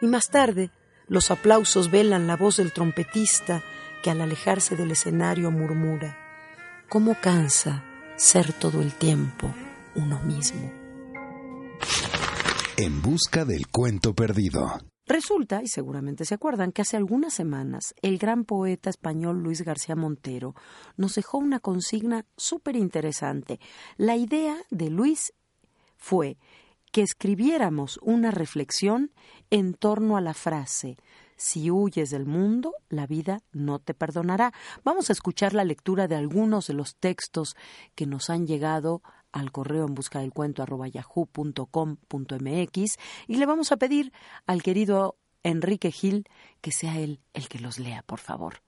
y 0.00 0.06
más 0.06 0.30
tarde 0.30 0.70
los 1.06 1.30
aplausos 1.30 1.90
velan 1.90 2.26
la 2.26 2.36
voz 2.36 2.56
del 2.56 2.72
trompetista 2.72 3.62
que 4.02 4.10
al 4.10 4.20
alejarse 4.20 4.76
del 4.76 4.92
escenario 4.92 5.50
murmura, 5.50 6.16
¿cómo 6.88 7.20
cansa 7.20 7.84
ser 8.16 8.52
todo 8.52 8.80
el 8.80 8.94
tiempo 8.94 9.52
uno 9.96 10.20
mismo? 10.20 10.72
En 12.76 13.02
busca 13.02 13.44
del 13.44 13.66
cuento 13.66 14.14
perdido. 14.14 14.78
Resulta, 15.06 15.62
y 15.62 15.68
seguramente 15.68 16.24
se 16.24 16.34
acuerdan, 16.34 16.72
que 16.72 16.82
hace 16.82 16.96
algunas 16.96 17.32
semanas 17.32 17.94
el 18.02 18.18
gran 18.18 18.44
poeta 18.44 18.90
español 18.90 19.40
Luis 19.40 19.62
García 19.62 19.94
Montero 19.94 20.56
nos 20.96 21.14
dejó 21.14 21.38
una 21.38 21.60
consigna 21.60 22.26
súper 22.36 22.74
interesante. 22.74 23.60
La 23.96 24.16
idea 24.16 24.56
de 24.70 24.90
Luis 24.90 25.32
fue 25.96 26.38
que 26.90 27.02
escribiéramos 27.02 28.00
una 28.02 28.32
reflexión 28.32 29.12
en 29.50 29.74
torno 29.74 30.16
a 30.16 30.20
la 30.20 30.34
frase 30.34 30.96
si 31.36 31.70
huyes 31.70 32.10
del 32.10 32.26
mundo, 32.26 32.74
la 32.88 33.06
vida 33.06 33.42
no 33.52 33.78
te 33.78 33.94
perdonará. 33.94 34.52
Vamos 34.84 35.10
a 35.10 35.12
escuchar 35.12 35.54
la 35.54 35.64
lectura 35.64 36.08
de 36.08 36.16
algunos 36.16 36.66
de 36.66 36.74
los 36.74 36.96
textos 36.96 37.56
que 37.94 38.06
nos 38.06 38.30
han 38.30 38.46
llegado 38.46 39.02
al 39.32 39.52
correo 39.52 39.86
en 39.86 39.94
busca 39.94 40.20
del 40.20 40.32
cuento 40.32 40.62
arroba 40.62 40.88
yahoo.com.mx 40.88 41.66
y 43.26 43.36
le 43.36 43.46
vamos 43.46 43.70
a 43.72 43.76
pedir 43.76 44.12
al 44.46 44.62
querido 44.62 45.18
Enrique 45.42 45.90
Gil 45.90 46.28
que 46.60 46.72
sea 46.72 46.98
él 46.98 47.20
el 47.34 47.48
que 47.48 47.58
los 47.58 47.78
lea, 47.78 48.02
por 48.02 48.18
favor. 48.18 48.65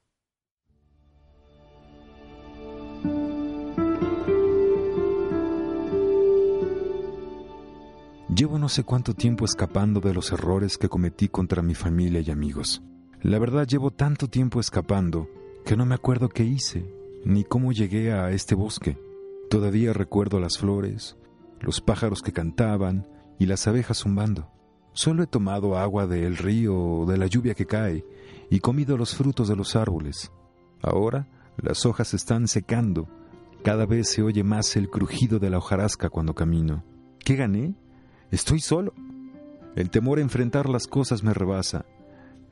Llevo 8.35 8.59
no 8.59 8.69
sé 8.69 8.85
cuánto 8.85 9.15
tiempo 9.15 9.47
escapando 9.47 10.01
de 10.01 10.13
los 10.13 10.33
errores 10.33 10.77
que 10.77 10.91
cometí 10.91 11.29
contra 11.29 11.63
mi 11.63 11.75
familia 11.75 12.21
y 12.21 12.31
amigos. 12.31 12.83
La 13.23 13.39
verdad 13.39 13.67
llevo 13.67 13.91
tanto 13.91 14.29
tiempo 14.29 14.61
escapando 14.61 15.31
que 15.65 15.79
no 15.79 15.87
me 15.87 15.95
acuerdo 15.95 16.29
qué 16.29 16.45
hice, 16.45 16.95
ni 17.25 17.43
cómo 17.43 17.73
llegué 17.73 18.13
a 18.13 18.31
este 18.31 18.55
bosque. 18.55 18.99
Todavía 19.49 19.95
recuerdo 19.95 20.41
las 20.41 20.59
flores, 20.59 21.17
los 21.61 21.81
pájaros 21.81 22.21
que 22.21 22.33
cantaban 22.33 23.09
y 23.39 23.47
las 23.47 23.67
abejas 23.67 23.99
zumbando. 23.99 24.51
Solo 24.93 25.23
he 25.23 25.27
tomado 25.27 25.79
agua 25.79 26.07
del 26.07 26.37
río 26.37 26.77
o 26.77 27.07
de 27.07 27.17
la 27.17 27.29
lluvia 27.29 27.55
que 27.55 27.67
cae 27.67 28.05
y 28.51 28.61
comido 28.61 28.99
los 28.99 29.15
frutos 29.15 29.49
de 29.49 29.57
los 29.57 29.75
árboles. 29.75 30.31
Ahora 30.83 31.29
las 31.57 31.87
hojas 31.87 32.13
están 32.13 32.47
secando. 32.47 33.09
Cada 33.65 33.87
vez 33.87 34.11
se 34.11 34.23
oye 34.23 34.45
más 34.45 34.77
el 34.77 34.91
crujido 34.91 35.39
de 35.39 35.49
la 35.49 35.59
hojarasca 35.59 36.11
cuando 36.11 36.35
camino. 36.35 36.85
¿Qué 37.25 37.35
gané? 37.35 37.75
Estoy 38.31 38.61
solo. 38.61 38.93
El 39.75 39.91
temor 39.91 40.19
a 40.19 40.23
enfrentar 40.23 40.69
las 40.69 40.87
cosas 40.87 41.23
me 41.23 41.33
rebasa. 41.33 41.87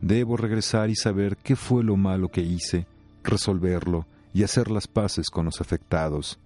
Debo 0.01 0.37
regresar 0.37 0.91
y 0.91 0.97
saber 0.97 1.37
qué 1.37 1.57
fue 1.57 1.83
lo 1.85 1.97
malo 1.97 2.29
que 2.29 2.41
hice, 2.41 2.87
resolverlo 3.23 4.07
y 4.33 4.43
hacer 4.43 4.71
las 4.71 4.87
paces 4.87 5.29
con 5.29 5.47
los 5.47 5.61
afectados. 5.61 6.39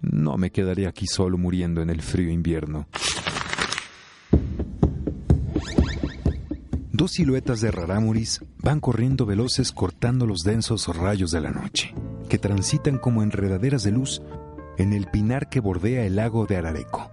No 0.00 0.36
me 0.36 0.50
quedaré 0.50 0.86
aquí 0.86 1.06
solo 1.06 1.38
muriendo 1.38 1.82
en 1.82 1.90
el 1.90 2.02
frío 2.02 2.30
invierno. 2.30 2.86
Dos 6.92 7.12
siluetas 7.12 7.60
de 7.60 7.70
rarámuris 7.70 8.40
van 8.58 8.80
corriendo 8.80 9.26
veloces 9.26 9.70
cortando 9.70 10.26
los 10.26 10.44
densos 10.44 10.88
rayos 10.96 11.30
de 11.30 11.42
la 11.42 11.50
noche, 11.50 11.94
que 12.30 12.38
transitan 12.38 12.98
como 12.98 13.22
enredaderas 13.22 13.82
de 13.82 13.92
luz 13.92 14.22
en 14.78 14.94
el 14.94 15.06
pinar 15.06 15.50
que 15.50 15.60
bordea 15.60 16.06
el 16.06 16.16
lago 16.16 16.46
de 16.46 16.56
Arareco. 16.56 17.10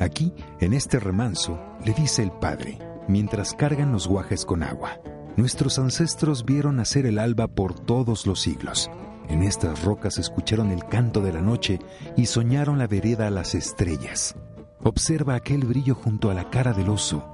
Aquí, 0.00 0.32
en 0.60 0.72
este 0.72 0.98
remanso, 1.00 1.58
le 1.84 1.92
dice 1.92 2.22
el 2.22 2.30
Padre, 2.30 2.78
mientras 3.08 3.54
cargan 3.54 3.92
los 3.92 4.06
guajes 4.06 4.44
con 4.44 4.62
agua. 4.62 5.00
Nuestros 5.36 5.78
ancestros 5.78 6.44
vieron 6.44 6.76
nacer 6.76 7.06
el 7.06 7.18
alba 7.18 7.46
por 7.46 7.78
todos 7.78 8.26
los 8.26 8.40
siglos. 8.40 8.90
En 9.28 9.42
estas 9.42 9.84
rocas 9.84 10.18
escucharon 10.18 10.70
el 10.70 10.84
canto 10.86 11.20
de 11.20 11.32
la 11.32 11.40
noche 11.40 11.78
y 12.16 12.26
soñaron 12.26 12.78
la 12.78 12.86
vereda 12.86 13.26
a 13.26 13.30
las 13.30 13.54
estrellas. 13.54 14.34
Observa 14.82 15.34
aquel 15.34 15.64
brillo 15.64 15.94
junto 15.94 16.30
a 16.30 16.34
la 16.34 16.48
cara 16.48 16.72
del 16.72 16.88
oso. 16.88 17.24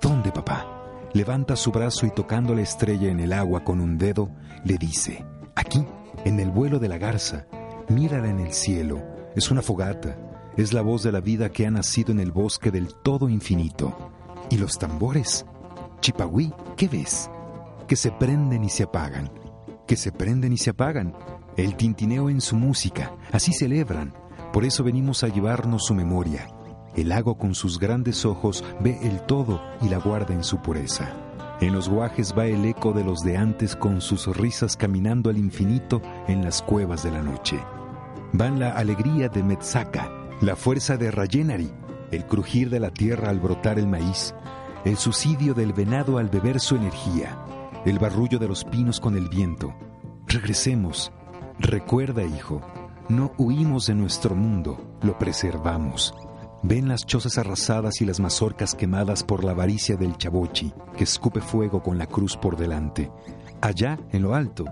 ¿Dónde, 0.00 0.32
papá? 0.32 0.66
Levanta 1.12 1.56
su 1.56 1.70
brazo 1.70 2.06
y 2.06 2.10
tocando 2.10 2.54
la 2.54 2.62
estrella 2.62 3.08
en 3.10 3.20
el 3.20 3.32
agua 3.32 3.64
con 3.64 3.80
un 3.80 3.98
dedo, 3.98 4.30
le 4.64 4.76
dice, 4.78 5.24
aquí, 5.54 5.84
en 6.24 6.40
el 6.40 6.50
vuelo 6.50 6.78
de 6.78 6.88
la 6.88 6.98
garza, 6.98 7.46
mírala 7.88 8.28
en 8.28 8.40
el 8.40 8.52
cielo, 8.52 9.02
es 9.34 9.50
una 9.50 9.62
fogata, 9.62 10.16
es 10.62 10.72
la 10.72 10.82
voz 10.82 11.02
de 11.02 11.12
la 11.12 11.20
vida 11.20 11.50
que 11.50 11.66
ha 11.66 11.70
nacido 11.70 12.12
en 12.12 12.20
el 12.20 12.32
bosque 12.32 12.70
del 12.70 12.94
todo 12.94 13.28
infinito. 13.28 13.96
¿Y 14.50 14.58
los 14.58 14.78
tambores? 14.78 15.46
Chipagüí, 16.00 16.52
¿qué 16.76 16.88
ves? 16.88 17.30
Que 17.86 17.96
se 17.96 18.10
prenden 18.10 18.64
y 18.64 18.68
se 18.68 18.82
apagan. 18.82 19.30
Que 19.86 19.96
se 19.96 20.12
prenden 20.12 20.52
y 20.52 20.58
se 20.58 20.70
apagan. 20.70 21.14
El 21.56 21.76
tintineo 21.76 22.28
en 22.30 22.40
su 22.40 22.56
música. 22.56 23.14
Así 23.32 23.52
celebran. 23.52 24.12
Por 24.52 24.64
eso 24.64 24.84
venimos 24.84 25.24
a 25.24 25.28
llevarnos 25.28 25.86
su 25.86 25.94
memoria. 25.94 26.48
El 26.96 27.08
lago 27.10 27.38
con 27.38 27.54
sus 27.54 27.78
grandes 27.78 28.24
ojos 28.24 28.64
ve 28.80 28.98
el 29.02 29.20
todo 29.22 29.62
y 29.80 29.88
la 29.88 29.98
guarda 29.98 30.34
en 30.34 30.44
su 30.44 30.60
pureza. 30.60 31.10
En 31.60 31.72
los 31.72 31.88
guajes 31.88 32.34
va 32.36 32.46
el 32.46 32.64
eco 32.64 32.92
de 32.92 33.04
los 33.04 33.20
de 33.20 33.36
antes 33.36 33.76
con 33.76 34.00
sus 34.00 34.26
risas 34.36 34.76
caminando 34.76 35.30
al 35.30 35.38
infinito 35.38 36.02
en 36.26 36.42
las 36.42 36.60
cuevas 36.60 37.02
de 37.02 37.12
la 37.12 37.22
noche. 37.22 37.60
Van 38.32 38.58
la 38.58 38.72
alegría 38.72 39.28
de 39.28 39.42
Metzaka, 39.42 40.19
la 40.40 40.56
fuerza 40.56 40.96
de 40.96 41.10
Rayenari, 41.10 41.70
el 42.10 42.24
crujir 42.24 42.70
de 42.70 42.80
la 42.80 42.90
tierra 42.90 43.28
al 43.28 43.40
brotar 43.40 43.78
el 43.78 43.86
maíz, 43.86 44.34
el 44.86 44.96
suicidio 44.96 45.52
del 45.52 45.74
venado 45.74 46.16
al 46.16 46.30
beber 46.30 46.60
su 46.60 46.76
energía, 46.76 47.38
el 47.84 47.98
barrullo 47.98 48.38
de 48.38 48.48
los 48.48 48.64
pinos 48.64 49.00
con 49.00 49.16
el 49.16 49.28
viento. 49.28 49.74
Regresemos. 50.26 51.12
Recuerda, 51.58 52.24
hijo, 52.24 52.62
no 53.10 53.32
huimos 53.36 53.86
de 53.86 53.94
nuestro 53.94 54.34
mundo, 54.34 54.98
lo 55.02 55.18
preservamos. 55.18 56.14
Ven 56.62 56.88
las 56.88 57.04
chozas 57.04 57.36
arrasadas 57.36 58.00
y 58.00 58.06
las 58.06 58.18
mazorcas 58.18 58.74
quemadas 58.74 59.22
por 59.22 59.44
la 59.44 59.50
avaricia 59.50 59.96
del 59.96 60.16
chabochi, 60.16 60.72
que 60.96 61.04
escupe 61.04 61.42
fuego 61.42 61.82
con 61.82 61.98
la 61.98 62.06
cruz 62.06 62.38
por 62.38 62.56
delante. 62.56 63.10
Allá, 63.60 63.98
en 64.10 64.22
lo 64.22 64.34
alto, 64.34 64.64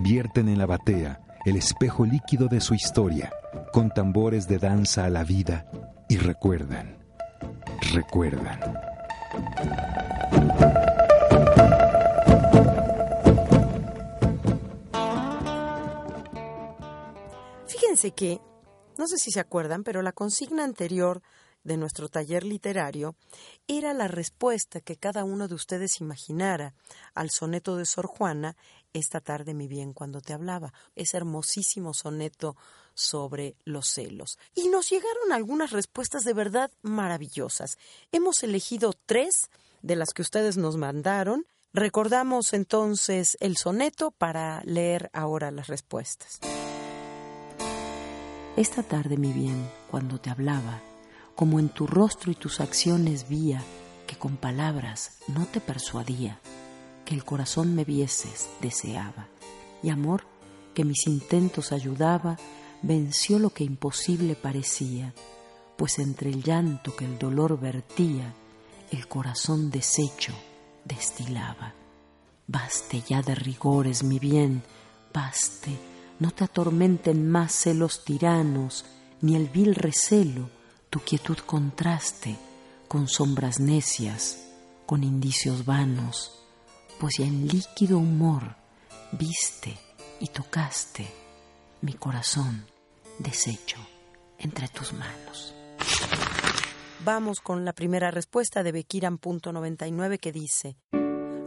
vierten 0.00 0.48
en 0.48 0.58
la 0.58 0.66
batea 0.66 1.20
el 1.44 1.56
espejo 1.56 2.04
líquido 2.04 2.48
de 2.48 2.60
su 2.60 2.74
historia, 2.74 3.32
con 3.72 3.90
tambores 3.90 4.46
de 4.46 4.58
danza 4.58 5.06
a 5.06 5.10
la 5.10 5.24
vida 5.24 5.66
y 6.08 6.18
recuerdan, 6.18 6.98
recuerdan. 7.92 8.60
Fíjense 17.66 18.12
que, 18.12 18.40
no 18.98 19.06
sé 19.06 19.16
si 19.16 19.30
se 19.30 19.40
acuerdan, 19.40 19.84
pero 19.84 20.02
la 20.02 20.12
consigna 20.12 20.64
anterior 20.64 21.22
de 21.64 21.78
nuestro 21.78 22.08
taller 22.08 22.44
literario 22.44 23.16
era 23.66 23.94
la 23.94 24.08
respuesta 24.08 24.80
que 24.80 24.96
cada 24.96 25.24
uno 25.24 25.48
de 25.48 25.54
ustedes 25.54 26.00
imaginara 26.00 26.74
al 27.14 27.30
soneto 27.30 27.76
de 27.76 27.86
Sor 27.86 28.06
Juana, 28.06 28.56
Esta 28.92 29.20
tarde 29.20 29.54
mi 29.54 29.68
bien 29.68 29.94
cuando 29.94 30.20
te 30.20 30.34
hablaba, 30.34 30.74
ese 30.94 31.16
hermosísimo 31.16 31.94
soneto 31.94 32.56
sobre 32.94 33.56
los 33.64 33.88
celos. 33.88 34.38
Y 34.54 34.68
nos 34.68 34.90
llegaron 34.90 35.32
algunas 35.32 35.70
respuestas 35.70 36.24
de 36.24 36.34
verdad 36.34 36.70
maravillosas. 36.82 37.78
Hemos 38.12 38.42
elegido 38.42 38.94
tres 39.06 39.50
de 39.82 39.96
las 39.96 40.12
que 40.12 40.22
ustedes 40.22 40.56
nos 40.56 40.76
mandaron. 40.76 41.46
Recordamos 41.72 42.52
entonces 42.52 43.36
el 43.40 43.56
soneto 43.56 44.10
para 44.10 44.62
leer 44.64 45.10
ahora 45.12 45.50
las 45.50 45.68
respuestas. 45.68 46.38
Esta 48.56 48.82
tarde, 48.82 49.16
mi 49.16 49.32
bien, 49.32 49.70
cuando 49.90 50.20
te 50.20 50.28
hablaba, 50.28 50.82
como 51.34 51.58
en 51.58 51.70
tu 51.70 51.86
rostro 51.86 52.30
y 52.30 52.34
tus 52.34 52.60
acciones 52.60 53.28
vía 53.28 53.62
que 54.06 54.16
con 54.16 54.36
palabras 54.36 55.18
no 55.28 55.46
te 55.46 55.60
persuadía, 55.60 56.38
que 57.06 57.14
el 57.14 57.24
corazón 57.24 57.74
me 57.74 57.86
vieses 57.86 58.50
deseaba, 58.60 59.28
y 59.82 59.88
amor 59.88 60.24
que 60.74 60.84
mis 60.84 61.06
intentos 61.06 61.72
ayudaba, 61.72 62.36
venció 62.82 63.38
lo 63.38 63.50
que 63.50 63.64
imposible 63.64 64.34
parecía, 64.34 65.14
pues 65.76 65.98
entre 65.98 66.30
el 66.30 66.42
llanto 66.42 66.94
que 66.94 67.04
el 67.04 67.18
dolor 67.18 67.58
vertía, 67.58 68.34
el 68.90 69.08
corazón 69.08 69.70
deshecho 69.70 70.32
destilaba. 70.84 71.74
Baste 72.46 73.02
ya 73.08 73.22
de 73.22 73.34
rigores, 73.34 74.02
mi 74.02 74.18
bien, 74.18 74.62
baste, 75.14 75.70
no 76.18 76.30
te 76.32 76.44
atormenten 76.44 77.28
más 77.28 77.52
celos 77.52 78.04
tiranos, 78.04 78.84
ni 79.20 79.36
el 79.36 79.48
vil 79.48 79.74
recelo, 79.74 80.50
tu 80.90 81.00
quietud 81.00 81.38
contraste 81.38 82.36
con 82.88 83.08
sombras 83.08 83.60
necias, 83.60 84.48
con 84.84 85.04
indicios 85.04 85.64
vanos, 85.64 86.32
pues 87.00 87.14
ya 87.18 87.24
en 87.24 87.48
líquido 87.48 87.98
humor 87.98 88.56
viste 89.12 89.78
y 90.20 90.26
tocaste 90.26 91.08
mi 91.80 91.94
corazón 91.94 92.71
deshecho 93.22 93.78
entre 94.38 94.68
tus 94.68 94.92
manos. 94.92 95.54
Vamos 97.04 97.40
con 97.40 97.64
la 97.64 97.72
primera 97.72 98.10
respuesta 98.10 98.62
de 98.62 98.72
Bekiran.99 98.72 100.18
que 100.18 100.32
dice, 100.32 100.76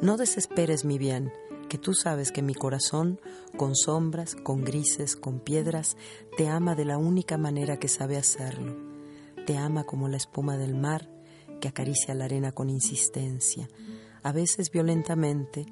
No 0.02 0.18
desesperes 0.18 0.86
mi 0.86 0.98
bien, 0.98 1.32
que 1.70 1.78
tú 1.78 1.94
sabes 1.94 2.32
que 2.32 2.42
mi 2.42 2.54
corazón, 2.54 3.20
con 3.58 3.76
sombras, 3.76 4.36
con 4.36 4.64
grises, 4.64 5.16
con 5.16 5.40
piedras, 5.40 5.96
te 6.38 6.48
ama 6.48 6.76
de 6.76 6.86
la 6.86 6.98
única 6.98 7.38
manera 7.38 7.78
que 7.78 7.88
sabe 7.88 8.18
hacerlo 8.18 8.96
te 9.46 9.58
ama 9.58 9.84
como 9.84 10.10
la 10.10 10.18
espuma 10.18 10.58
del 10.58 10.76
mar 10.76 11.08
que 11.62 11.68
acaricia 11.68 12.14
la 12.16 12.26
arena 12.26 12.52
con 12.52 12.70
insistencia, 12.70 13.70
a 14.24 14.32
veces 14.32 14.72
violentamente, 14.72 15.66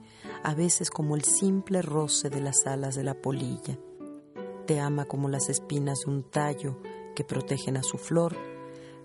a 0.44 0.54
veces 0.54 0.90
como 0.90 1.16
el 1.16 1.24
simple 1.24 1.82
roce 1.82 2.30
de 2.30 2.40
las 2.40 2.66
alas 2.66 2.96
de 2.96 3.04
la 3.04 3.16
polilla. 3.16 3.78
Te 4.66 4.80
ama 4.80 5.06
como 5.06 5.28
las 5.28 5.50
espinas 5.50 6.00
de 6.06 6.12
un 6.12 6.24
tallo 6.24 6.78
que 7.16 7.24
protegen 7.24 7.78
a 7.78 7.84
su 7.84 7.98
flor. 7.98 8.36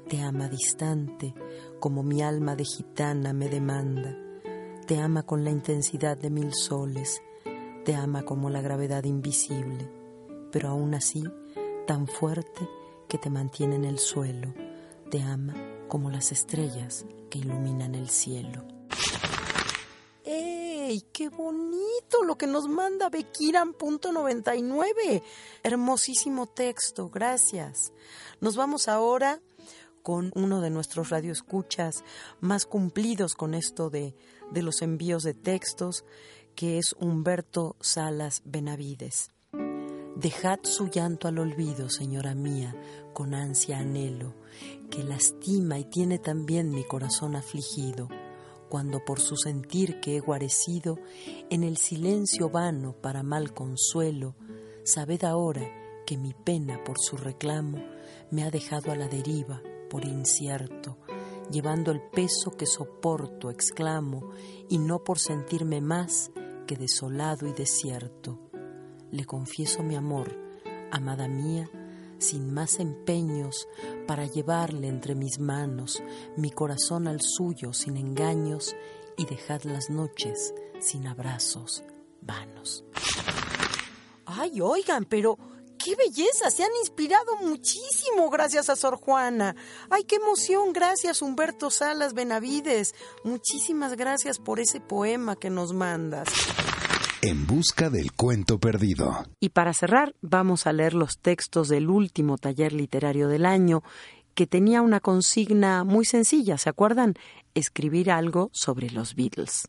Te 0.08 0.20
ama 0.20 0.48
distante, 0.48 1.34
como 1.80 2.02
mi 2.02 2.22
alma 2.22 2.54
de 2.54 2.64
gitana 2.64 3.32
me 3.32 3.48
demanda. 3.48 4.16
Te 4.86 4.98
ama 4.98 5.24
con 5.24 5.44
la 5.44 5.50
intensidad 5.50 6.16
de 6.16 6.30
mil 6.30 6.54
soles. 6.54 7.20
Te 7.84 7.94
ama 7.94 8.22
como 8.22 8.50
la 8.50 8.60
gravedad 8.60 9.04
invisible, 9.04 9.90
pero 10.52 10.68
aún 10.68 10.94
así 10.94 11.24
tan 11.86 12.06
fuerte 12.06 12.68
que 13.08 13.18
te 13.18 13.30
mantiene 13.30 13.76
en 13.76 13.84
el 13.84 13.98
suelo, 13.98 14.52
te 15.10 15.22
ama 15.22 15.54
como 15.88 16.10
las 16.10 16.32
estrellas 16.32 17.06
que 17.30 17.38
iluminan 17.38 17.94
el 17.94 18.10
cielo. 18.10 18.77
¡Ey! 20.88 21.04
¡Qué 21.12 21.28
bonito 21.28 22.24
lo 22.24 22.38
que 22.38 22.46
nos 22.46 22.66
manda 22.66 23.10
Bekiran.99! 23.10 25.22
Hermosísimo 25.62 26.46
texto, 26.46 27.10
gracias. 27.10 27.92
Nos 28.40 28.56
vamos 28.56 28.88
ahora 28.88 29.42
con 30.02 30.32
uno 30.34 30.62
de 30.62 30.70
nuestros 30.70 31.10
radioescuchas 31.10 32.04
más 32.40 32.64
cumplidos 32.64 33.34
con 33.34 33.52
esto 33.52 33.90
de, 33.90 34.16
de 34.50 34.62
los 34.62 34.80
envíos 34.80 35.24
de 35.24 35.34
textos, 35.34 36.06
que 36.54 36.78
es 36.78 36.96
Humberto 36.98 37.76
Salas 37.82 38.40
Benavides. 38.46 39.30
Dejad 40.16 40.60
su 40.62 40.88
llanto 40.88 41.28
al 41.28 41.38
olvido, 41.38 41.90
señora 41.90 42.34
mía, 42.34 42.74
con 43.12 43.34
ansia 43.34 43.80
anhelo, 43.80 44.34
que 44.90 45.04
lastima 45.04 45.78
y 45.78 45.84
tiene 45.84 46.18
también 46.18 46.70
mi 46.70 46.82
corazón 46.82 47.36
afligido, 47.36 48.08
cuando 48.68 49.04
por 49.04 49.20
su 49.20 49.36
sentir 49.36 50.00
que 50.00 50.16
he 50.16 50.20
guarecido, 50.20 50.98
en 51.50 51.64
el 51.64 51.76
silencio 51.76 52.50
vano 52.50 52.92
para 52.92 53.22
mal 53.22 53.52
consuelo, 53.54 54.34
sabed 54.84 55.24
ahora 55.24 55.68
que 56.06 56.16
mi 56.16 56.34
pena 56.34 56.82
por 56.84 56.98
su 56.98 57.16
reclamo 57.16 57.84
me 58.30 58.44
ha 58.44 58.50
dejado 58.50 58.92
a 58.92 58.96
la 58.96 59.08
deriva 59.08 59.62
por 59.88 60.04
incierto, 60.04 60.98
llevando 61.50 61.90
el 61.90 62.00
peso 62.00 62.50
que 62.56 62.66
soporto, 62.66 63.50
exclamo, 63.50 64.30
y 64.68 64.78
no 64.78 65.02
por 65.02 65.18
sentirme 65.18 65.80
más 65.80 66.30
que 66.66 66.76
desolado 66.76 67.46
y 67.46 67.52
desierto. 67.52 68.38
Le 69.10 69.24
confieso 69.24 69.82
mi 69.82 69.96
amor, 69.96 70.38
amada 70.92 71.28
mía, 71.28 71.68
sin 72.18 72.52
más 72.52 72.78
empeños, 72.80 73.68
para 74.06 74.26
llevarle 74.26 74.88
entre 74.88 75.14
mis 75.14 75.38
manos 75.38 76.02
mi 76.36 76.50
corazón 76.50 77.08
al 77.08 77.20
suyo 77.20 77.72
sin 77.72 77.96
engaños 77.96 78.76
y 79.16 79.26
dejad 79.26 79.62
las 79.62 79.90
noches 79.90 80.54
sin 80.80 81.06
abrazos 81.06 81.82
vanos. 82.20 82.84
Ay, 84.26 84.60
oigan, 84.60 85.04
pero 85.04 85.38
qué 85.78 85.96
belleza, 85.96 86.50
se 86.50 86.62
han 86.62 86.70
inspirado 86.80 87.36
muchísimo 87.36 88.28
gracias 88.30 88.68
a 88.68 88.76
Sor 88.76 88.96
Juana. 88.96 89.56
Ay, 89.90 90.04
qué 90.04 90.16
emoción, 90.16 90.72
gracias 90.72 91.22
Humberto 91.22 91.70
Salas 91.70 92.14
Benavides. 92.14 92.94
Muchísimas 93.24 93.96
gracias 93.96 94.38
por 94.38 94.60
ese 94.60 94.80
poema 94.80 95.36
que 95.36 95.50
nos 95.50 95.72
mandas. 95.72 96.28
En 97.20 97.48
busca 97.48 97.90
del 97.90 98.12
cuento 98.12 98.60
perdido. 98.60 99.26
Y 99.40 99.48
para 99.48 99.74
cerrar, 99.74 100.14
vamos 100.20 100.68
a 100.68 100.72
leer 100.72 100.94
los 100.94 101.18
textos 101.18 101.68
del 101.68 101.90
último 101.90 102.38
taller 102.38 102.72
literario 102.72 103.26
del 103.26 103.44
año, 103.44 103.82
que 104.36 104.46
tenía 104.46 104.82
una 104.82 105.00
consigna 105.00 105.82
muy 105.82 106.04
sencilla, 106.04 106.58
¿se 106.58 106.68
acuerdan? 106.68 107.14
Escribir 107.54 108.12
algo 108.12 108.50
sobre 108.52 108.90
los 108.90 109.16
Beatles. 109.16 109.66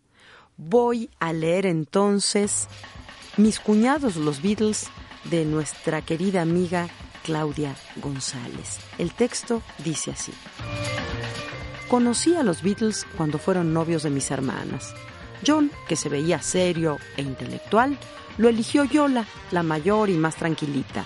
Voy 0.58 1.10
a 1.20 1.34
leer 1.34 1.66
entonces 1.66 2.68
Mis 3.38 3.60
cuñados 3.60 4.16
los 4.16 4.44
Beatles 4.44 4.88
de 5.24 5.46
nuestra 5.46 6.04
querida 6.04 6.44
amiga 6.44 6.88
Claudia 7.24 7.76
González. 7.96 8.80
El 9.00 9.12
texto 9.14 9.64
dice 9.84 10.12
así. 10.12 10.34
Conocí 11.90 12.36
a 12.36 12.44
los 12.44 12.62
Beatles 12.62 13.08
cuando 13.18 13.40
fueron 13.40 13.74
novios 13.74 14.04
de 14.04 14.12
mis 14.12 14.30
hermanas. 14.30 14.94
John, 15.46 15.72
que 15.88 15.96
se 15.96 16.10
veía 16.10 16.42
serio 16.42 16.98
e 17.18 17.22
intelectual, 17.22 17.98
lo 18.38 18.48
eligió 18.50 18.84
Yola, 18.86 19.26
la 19.52 19.64
mayor 19.64 20.10
y 20.10 20.14
más 20.14 20.36
tranquilita. 20.36 21.06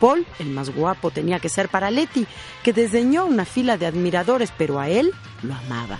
Paul, 0.00 0.26
el 0.38 0.48
más 0.48 0.70
guapo, 0.70 1.10
tenía 1.10 1.38
que 1.38 1.48
ser 1.48 1.68
para 1.68 1.90
Letty, 1.90 2.26
que 2.62 2.72
desdeñó 2.72 3.26
una 3.26 3.44
fila 3.44 3.78
de 3.78 3.86
admiradores, 3.86 4.52
pero 4.56 4.80
a 4.80 4.88
él 4.88 5.12
lo 5.42 5.54
amaba. 5.54 5.98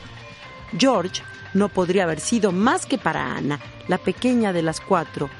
George 0.76 1.22
no 1.54 1.68
podría 1.68 2.04
haber 2.04 2.20
sido 2.20 2.52
más 2.52 2.86
que 2.86 2.98
para 2.98 3.36
Anna, 3.36 3.60
la 3.88 3.98
pequeña 3.98 4.52
de 4.52 4.62
las 4.62 4.80
cuatro, 4.80 5.30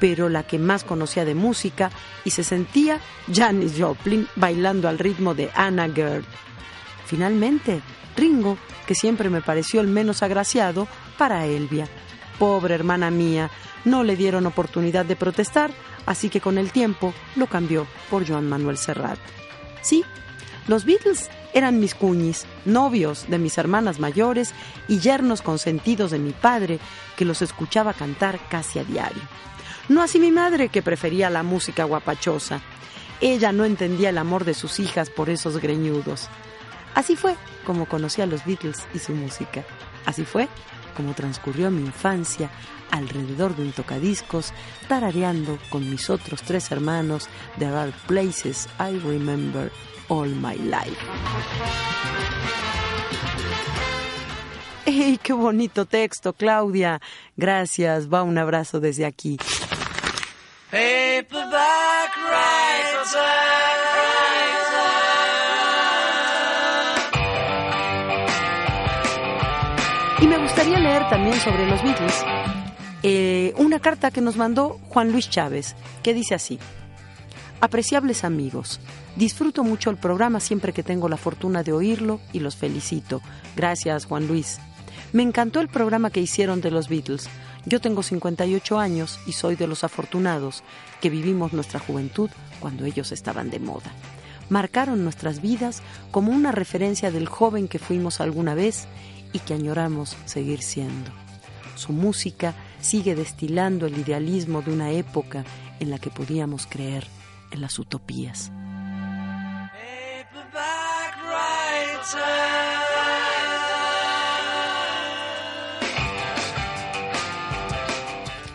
pero 0.00 0.28
la 0.28 0.42
que 0.42 0.58
más 0.58 0.82
conocía 0.82 1.24
de 1.24 1.34
música 1.34 1.90
y 2.24 2.30
se 2.30 2.42
sentía 2.42 3.00
Janis 3.32 3.74
Joplin 3.78 4.26
bailando 4.34 4.88
al 4.88 4.98
ritmo 4.98 5.34
de 5.34 5.50
Anna 5.54 5.88
Gerd. 5.88 6.24
Finalmente, 7.06 7.80
Ringo, 8.16 8.58
que 8.86 8.94
siempre 8.94 9.30
me 9.30 9.40
pareció 9.40 9.80
el 9.80 9.86
menos 9.86 10.22
agraciado, 10.22 10.88
para 11.18 11.46
Elvia. 11.46 11.88
Pobre 12.38 12.74
hermana 12.74 13.10
mía, 13.10 13.50
no 13.84 14.02
le 14.02 14.16
dieron 14.16 14.46
oportunidad 14.46 15.04
de 15.04 15.16
protestar, 15.16 15.70
así 16.06 16.28
que 16.28 16.40
con 16.40 16.58
el 16.58 16.72
tiempo 16.72 17.14
lo 17.36 17.46
cambió 17.46 17.86
por 18.08 18.26
Joan 18.26 18.48
Manuel 18.48 18.78
Serrat. 18.78 19.18
Sí, 19.82 20.04
los 20.66 20.84
Beatles 20.84 21.30
eran 21.52 21.80
mis 21.80 21.94
cuñis, 21.94 22.46
novios 22.64 23.26
de 23.28 23.38
mis 23.38 23.58
hermanas 23.58 23.98
mayores 23.98 24.54
y 24.88 25.00
yernos 25.00 25.42
consentidos 25.42 26.10
de 26.10 26.18
mi 26.18 26.32
padre, 26.32 26.78
que 27.16 27.24
los 27.24 27.42
escuchaba 27.42 27.92
cantar 27.92 28.38
casi 28.48 28.78
a 28.78 28.84
diario. 28.84 29.22
No 29.88 30.02
así 30.02 30.20
mi 30.20 30.30
madre, 30.30 30.68
que 30.68 30.82
prefería 30.82 31.30
la 31.30 31.42
música 31.42 31.84
guapachosa. 31.84 32.60
Ella 33.20 33.50
no 33.52 33.64
entendía 33.64 34.10
el 34.10 34.18
amor 34.18 34.44
de 34.44 34.54
sus 34.54 34.78
hijas 34.78 35.10
por 35.10 35.28
esos 35.28 35.58
greñudos. 35.58 36.28
Así 36.94 37.16
fue 37.16 37.36
como 37.64 37.86
conocí 37.86 38.22
a 38.22 38.26
los 38.26 38.44
Beatles 38.44 38.86
y 38.94 38.98
su 38.98 39.12
música. 39.12 39.64
Así 40.06 40.24
fue 40.24 40.48
cómo 40.96 41.14
transcurrió 41.14 41.70
mi 41.70 41.82
infancia 41.82 42.50
alrededor 42.90 43.54
de 43.56 43.62
un 43.62 43.72
tocadiscos, 43.72 44.52
tarareando 44.88 45.58
con 45.70 45.88
mis 45.88 46.10
otros 46.10 46.42
tres 46.42 46.70
hermanos 46.70 47.28
There 47.58 47.76
Are 47.76 47.92
Places 48.06 48.68
I 48.78 48.98
Remember 48.98 49.70
All 50.08 50.28
My 50.34 50.56
Life. 50.56 50.96
¡Ey, 54.86 55.18
qué 55.22 55.32
bonito 55.32 55.86
texto, 55.86 56.32
Claudia! 56.32 57.00
Gracias, 57.36 58.12
va 58.12 58.22
un 58.22 58.38
abrazo 58.38 58.80
desde 58.80 59.06
aquí. 59.06 59.38
Y 70.20 70.26
me 70.26 70.38
gustaría 70.38 70.78
leer 70.78 71.08
también 71.08 71.40
sobre 71.40 71.66
los 71.66 71.82
Beatles 71.82 72.24
eh, 73.02 73.54
una 73.56 73.80
carta 73.80 74.10
que 74.10 74.20
nos 74.20 74.36
mandó 74.36 74.78
Juan 74.90 75.10
Luis 75.10 75.30
Chávez, 75.30 75.74
que 76.02 76.12
dice 76.12 76.34
así. 76.34 76.58
Apreciables 77.62 78.24
amigos, 78.24 78.80
disfruto 79.16 79.64
mucho 79.64 79.88
el 79.90 79.96
programa 79.96 80.40
siempre 80.40 80.74
que 80.74 80.82
tengo 80.82 81.08
la 81.08 81.16
fortuna 81.16 81.62
de 81.62 81.72
oírlo 81.72 82.20
y 82.32 82.40
los 82.40 82.56
felicito. 82.56 83.22
Gracias, 83.56 84.04
Juan 84.04 84.26
Luis. 84.26 84.60
Me 85.12 85.22
encantó 85.22 85.60
el 85.60 85.68
programa 85.68 86.10
que 86.10 86.20
hicieron 86.20 86.60
de 86.60 86.70
los 86.70 86.88
Beatles. 86.88 87.28
Yo 87.64 87.80
tengo 87.80 88.02
58 88.02 88.78
años 88.78 89.18
y 89.26 89.32
soy 89.32 89.56
de 89.56 89.66
los 89.66 89.82
afortunados 89.82 90.62
que 91.00 91.10
vivimos 91.10 91.54
nuestra 91.54 91.80
juventud 91.80 92.30
cuando 92.60 92.84
ellos 92.84 93.12
estaban 93.12 93.50
de 93.50 93.60
moda. 93.60 93.92
Marcaron 94.50 95.04
nuestras 95.04 95.40
vidas 95.40 95.82
como 96.10 96.32
una 96.32 96.52
referencia 96.52 97.10
del 97.10 97.28
joven 97.28 97.68
que 97.68 97.78
fuimos 97.78 98.20
alguna 98.20 98.54
vez 98.54 98.88
y 99.32 99.38
que 99.40 99.54
añoramos 99.54 100.16
seguir 100.24 100.62
siendo. 100.62 101.10
Su 101.76 101.92
música 101.92 102.54
sigue 102.80 103.14
destilando 103.14 103.86
el 103.86 103.98
idealismo 103.98 104.62
de 104.62 104.72
una 104.72 104.90
época 104.90 105.44
en 105.78 105.90
la 105.90 105.98
que 105.98 106.10
podíamos 106.10 106.66
creer 106.66 107.06
en 107.50 107.60
las 107.60 107.78
utopías. 107.78 108.52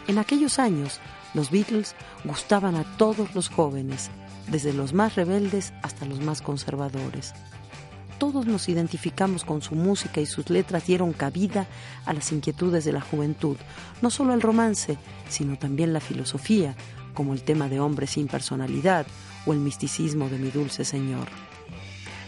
En 0.07 0.19
aquellos 0.19 0.59
años, 0.59 0.99
los 1.33 1.51
Beatles 1.51 1.95
gustaban 2.23 2.75
a 2.75 2.83
todos 2.97 3.33
los 3.35 3.49
jóvenes, 3.49 4.09
desde 4.47 4.71
los 4.71 4.93
más 4.93 5.15
rebeldes 5.15 5.73
hasta 5.81 6.05
los 6.05 6.21
más 6.21 6.41
conservadores. 6.41 7.33
Todos 8.17 8.45
nos 8.45 8.69
identificamos 8.69 9.43
con 9.43 9.61
su 9.61 9.75
música 9.75 10.21
y 10.21 10.25
sus 10.25 10.49
letras 10.49 10.87
dieron 10.87 11.11
cabida 11.11 11.67
a 12.05 12.13
las 12.13 12.31
inquietudes 12.31 12.85
de 12.85 12.93
la 12.93 13.01
juventud, 13.01 13.57
no 14.01 14.09
solo 14.09 14.33
el 14.33 14.41
romance, 14.41 14.97
sino 15.27 15.57
también 15.57 15.91
la 15.91 15.99
filosofía, 15.99 16.75
como 17.13 17.33
el 17.33 17.43
tema 17.43 17.67
de 17.67 17.79
Hombre 17.79 18.07
sin 18.07 18.27
personalidad 18.27 19.05
o 19.45 19.53
el 19.53 19.59
misticismo 19.59 20.29
de 20.29 20.37
mi 20.37 20.49
dulce 20.49 20.85
Señor. 20.85 21.27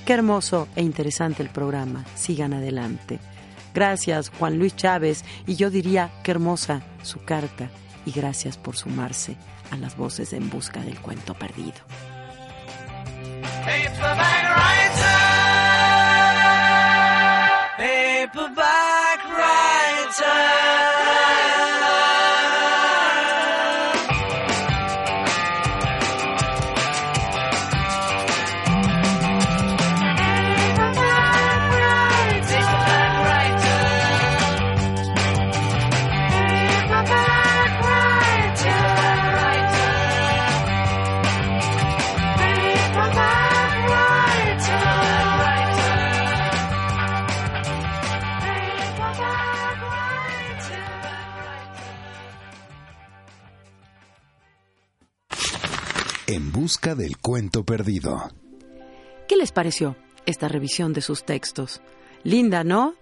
Qué 0.05 0.13
hermoso 0.13 0.67
e 0.75 0.83
interesante 0.83 1.43
el 1.43 1.49
programa. 1.49 2.05
Sigan 2.15 2.53
adelante. 2.53 3.19
Gracias, 3.73 4.29
Juan 4.29 4.57
Luis 4.57 4.75
Chávez, 4.75 5.23
y 5.45 5.55
yo 5.55 5.69
diría 5.69 6.11
qué 6.23 6.31
hermosa 6.31 6.81
su 7.03 7.23
carta, 7.23 7.69
y 8.05 8.11
gracias 8.11 8.57
por 8.57 8.75
sumarse 8.75 9.35
a 9.69 9.77
las 9.77 9.97
voces 9.97 10.33
En 10.33 10.49
Busca 10.49 10.81
del 10.81 10.99
Cuento 10.99 11.33
Perdido. 11.33 11.75
time. 20.17 20.76
Del 56.95 57.17
cuento 57.17 57.63
perdido. 57.63 58.29
¿Qué 59.27 59.35
les 59.35 59.51
pareció 59.51 59.95
esta 60.25 60.47
revisión 60.47 60.93
de 60.93 61.01
sus 61.01 61.23
textos? 61.23 61.81
Linda, 62.23 62.63
¿no? 62.63 62.95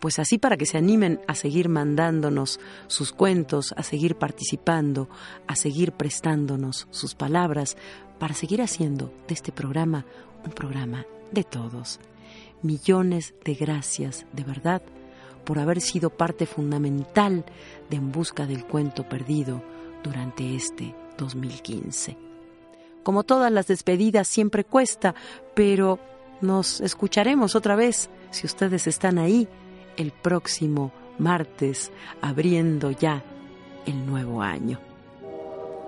Pues 0.00 0.18
así 0.18 0.38
para 0.38 0.56
que 0.56 0.66
se 0.66 0.78
animen 0.78 1.20
a 1.26 1.34
seguir 1.34 1.68
mandándonos 1.68 2.60
sus 2.86 3.12
cuentos, 3.12 3.72
a 3.76 3.82
seguir 3.82 4.16
participando, 4.16 5.08
a 5.46 5.56
seguir 5.56 5.92
prestándonos 5.92 6.86
sus 6.90 7.14
palabras, 7.14 7.76
para 8.18 8.34
seguir 8.34 8.62
haciendo 8.62 9.12
de 9.28 9.34
este 9.34 9.52
programa 9.52 10.06
un 10.44 10.52
programa 10.52 11.06
de 11.32 11.44
todos. 11.44 12.00
Millones 12.62 13.34
de 13.44 13.54
gracias, 13.54 14.26
de 14.32 14.44
verdad, 14.44 14.82
por 15.44 15.58
haber 15.58 15.80
sido 15.80 16.10
parte 16.10 16.46
fundamental 16.46 17.44
de 17.88 17.96
En 17.96 18.12
Busca 18.12 18.46
del 18.46 18.64
Cuento 18.64 19.08
Perdido 19.08 19.62
durante 20.02 20.54
este 20.54 20.94
2015. 21.18 22.25
Como 23.06 23.22
todas 23.22 23.52
las 23.52 23.68
despedidas 23.68 24.26
siempre 24.26 24.64
cuesta, 24.64 25.14
pero 25.54 26.00
nos 26.40 26.80
escucharemos 26.80 27.54
otra 27.54 27.76
vez, 27.76 28.10
si 28.32 28.48
ustedes 28.48 28.88
están 28.88 29.18
ahí, 29.18 29.46
el 29.96 30.10
próximo 30.10 30.90
martes, 31.16 31.92
abriendo 32.20 32.90
ya 32.90 33.22
el 33.86 34.04
nuevo 34.06 34.42
año. 34.42 34.80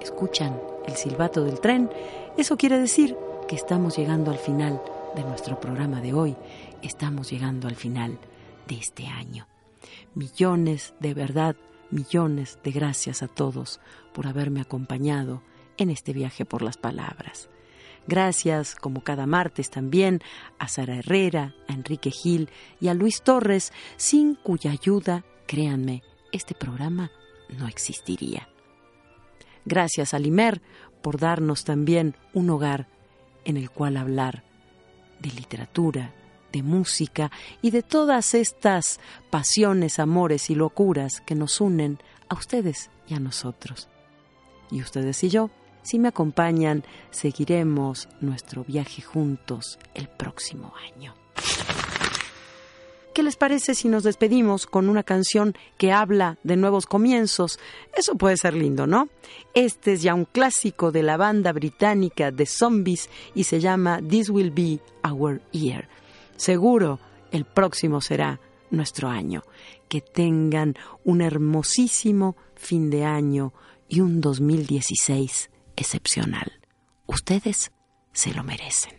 ¿Escuchan 0.01 0.61
el 0.87 0.95
silbato 0.95 1.43
del 1.43 1.59
tren? 1.59 1.91
Eso 2.37 2.57
quiere 2.57 2.79
decir 2.79 3.17
que 3.49 3.57
estamos 3.57 3.97
llegando 3.97 4.31
al 4.31 4.39
final 4.39 4.81
de 5.17 5.25
nuestro 5.25 5.59
programa 5.59 6.01
de 6.01 6.15
hoy, 6.15 6.37
estamos 6.83 7.33
llegando 7.33 7.67
al 7.67 7.75
final 7.75 8.17
de 8.69 8.77
este 8.77 9.09
año. 9.09 9.49
Millones, 10.15 10.95
de 11.01 11.15
verdad, 11.15 11.57
millones 11.91 12.61
de 12.63 12.71
gracias 12.71 13.25
a 13.25 13.27
todos 13.27 13.81
por 14.13 14.29
haberme 14.29 14.61
acompañado 14.61 15.43
en 15.79 15.91
este 15.91 16.13
viaje 16.13 16.45
por 16.45 16.63
las 16.63 16.77
palabras. 16.77 17.49
Gracias, 18.07 18.75
como 18.75 19.03
cada 19.03 19.27
martes 19.27 19.71
también, 19.71 20.23
a 20.59 20.69
Sara 20.69 20.97
Herrera, 20.97 21.55
a 21.69 21.75
Enrique 21.75 22.11
Gil 22.11 22.49
y 22.81 22.89
a 22.89 22.95
Luis 22.95 23.23
Torres, 23.23 23.73
sin 23.97 24.35
cuya 24.35 24.71
ayuda, 24.71 25.25
créanme, 25.47 26.03
este 26.33 26.55
programa 26.55 27.11
no 27.49 27.69
existiría. 27.69 28.49
Gracias 29.65 30.15
a 30.15 30.19
Limer 30.19 30.63
por 31.03 31.19
darnos 31.19 31.65
también 31.65 32.17
un 32.33 32.49
hogar 32.51 32.89
en 33.45 33.57
el 33.57 33.71
cual 33.71 33.97
hablar 33.97 34.43
de 35.21 35.31
literatura, 35.31 36.15
de 36.53 36.63
música 36.63 37.31
y 37.61 37.71
de 37.71 37.83
todas 37.83 38.35
estas 38.35 39.01
pasiones, 39.31 39.99
amores 39.99 40.49
y 40.49 40.55
locuras 40.55 41.21
que 41.21 41.35
nos 41.35 41.61
unen 41.61 41.99
a 42.29 42.35
ustedes 42.35 42.91
y 43.07 43.15
a 43.15 43.21
nosotros. 43.21 43.89
Y 44.71 44.81
ustedes 44.81 45.23
y 45.25 45.29
yo 45.29 45.51
si 45.89 45.99
me 45.99 46.09
acompañan, 46.09 46.85
seguiremos 47.11 48.11
nuestro 48.21 48.63
viaje 48.63 49.01
juntos 49.01 49.79
el 49.95 50.07
próximo 50.07 50.75
año. 50.95 51.15
¿Qué 53.15 53.23
les 53.23 53.37
parece 53.37 53.75
si 53.75 53.89
nos 53.89 54.03
despedimos 54.03 54.67
con 54.67 54.91
una 54.91 55.03
canción 55.03 55.55
que 55.79 55.91
habla 55.91 56.37
de 56.45 56.59
nuevos 56.59 56.85
comienzos? 56.85 57.59
Eso 57.97 58.17
puede 58.17 58.37
ser 58.37 58.53
lindo, 58.53 58.87
¿no? 58.87 59.09
Este 59.55 59.95
es 59.95 60.03
ya 60.03 60.15
un 60.15 60.27
clásico 60.27 60.93
de 60.93 61.03
la 61.03 61.17
banda 61.17 61.53
británica 61.53 62.31
de 62.33 62.45
Zombies 62.45 63.09
y 63.35 63.45
se 63.45 63.59
llama 63.59 64.03
This 64.07 64.29
Will 64.29 64.51
Be 64.51 64.81
Our 65.09 65.41
Year. 65.53 65.89
Seguro 66.37 67.01
el 67.33 67.47
próximo 67.47 68.03
será 68.03 68.41
nuestro 68.71 69.09
año. 69.09 69.43
Que 69.89 70.03
tengan 70.03 70.77
un 71.03 71.23
hermosísimo 71.23 72.37
fin 72.57 72.91
de 72.91 73.07
año 73.07 73.55
y 73.89 74.01
un 74.01 74.21
2016 74.21 75.49
excepcional. 75.79 76.53
Ustedes 77.07 77.71
se 78.13 78.35
lo 78.35 78.43
merecen. 78.43 78.93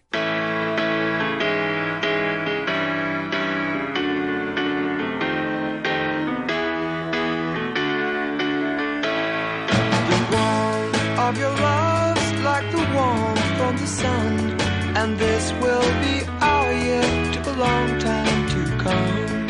of 11.30 11.38
your 11.38 11.56
love 11.58 12.44
like 12.44 12.72
the 12.72 12.84
warmth 12.96 13.58
from 13.58 13.78
the 13.78 13.86
sun. 13.86 14.60
And 14.96 15.16
this 15.20 15.52
will 15.62 15.90
be 16.02 16.26
our 16.42 16.74
year, 16.74 17.34
took 17.34 17.46
a 17.46 17.58
long 17.68 18.00
time 18.00 18.40
to 18.54 18.62
come. 18.84 19.48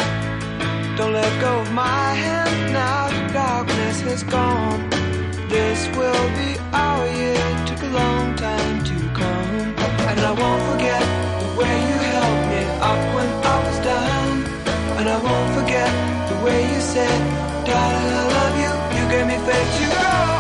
Don't 0.97 1.13
let 1.13 1.33
go 1.39 1.61
of 1.61 1.71
my 1.71 2.09
is 4.09 4.23
gone. 4.23 4.89
This 5.49 5.87
will 5.95 6.29
be 6.41 6.58
Oh, 6.73 6.99
year. 7.17 7.65
Took 7.65 7.81
a 7.83 7.91
long 8.01 8.35
time 8.35 8.83
to 8.83 8.95
come. 9.19 9.55
And 10.09 10.19
I 10.19 10.31
won't 10.31 10.63
forget 10.71 11.01
the 11.41 11.49
way 11.59 11.73
you 11.89 11.97
held 12.13 12.39
me 12.51 12.61
up 12.91 13.01
when 13.15 13.29
I 13.53 13.55
was 13.65 13.79
down. 13.79 14.29
And 14.99 15.09
I 15.09 15.17
won't 15.17 15.49
forget 15.57 15.89
the 16.29 16.37
way 16.45 16.59
you 16.73 16.79
said, 16.81 17.19
Darling, 17.65 18.13
I 18.21 18.25
love 18.37 18.55
you. 18.63 18.71
You 18.97 19.03
gave 19.09 19.25
me 19.27 19.37
faith 19.47 19.69
to 19.79 19.85
go 19.95 20.38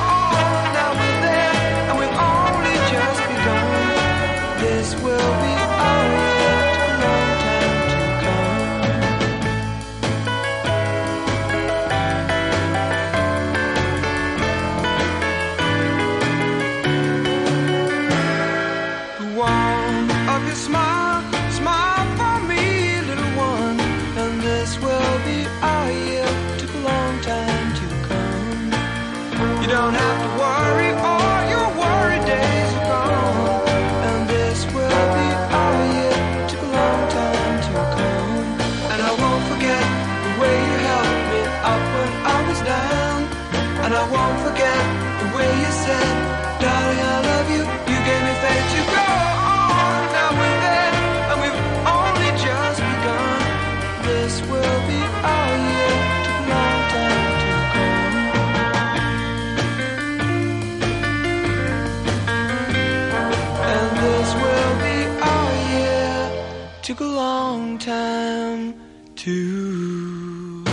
Took 66.89 67.01
a 67.01 67.05
long 67.05 67.77
time 67.77 68.73
to 69.13 70.63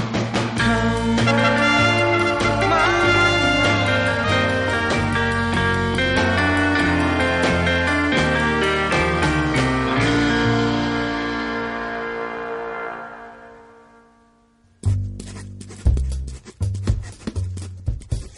come. 0.56 1.16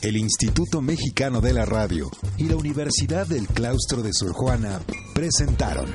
El 0.02 0.16
Instituto 0.16 0.80
Mexicano 0.80 1.40
de 1.40 1.52
la 1.52 1.64
Radio 1.64 2.10
y 2.38 2.48
la 2.48 2.56
Universidad 2.56 3.24
del 3.28 3.46
Claustro 3.46 4.02
de 4.02 4.12
Sor 4.12 4.32
Juana 4.32 4.80
presentaron 5.14 5.94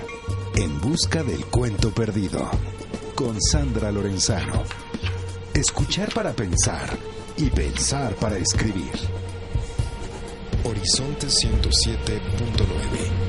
En 0.56 0.80
Busca 0.80 1.24
del 1.24 1.46
Cuento 1.46 1.90
Perdido 1.92 2.48
con 3.16 3.42
Sandra 3.42 3.92
Lorenzano. 3.92 4.64
Escuchar 5.52 6.14
para 6.14 6.32
pensar 6.34 6.96
y 7.38 7.50
pensar 7.50 8.14
para 8.16 8.38
escribir. 8.38 8.92
Horizonte 10.64 11.28
107.9 11.28 13.23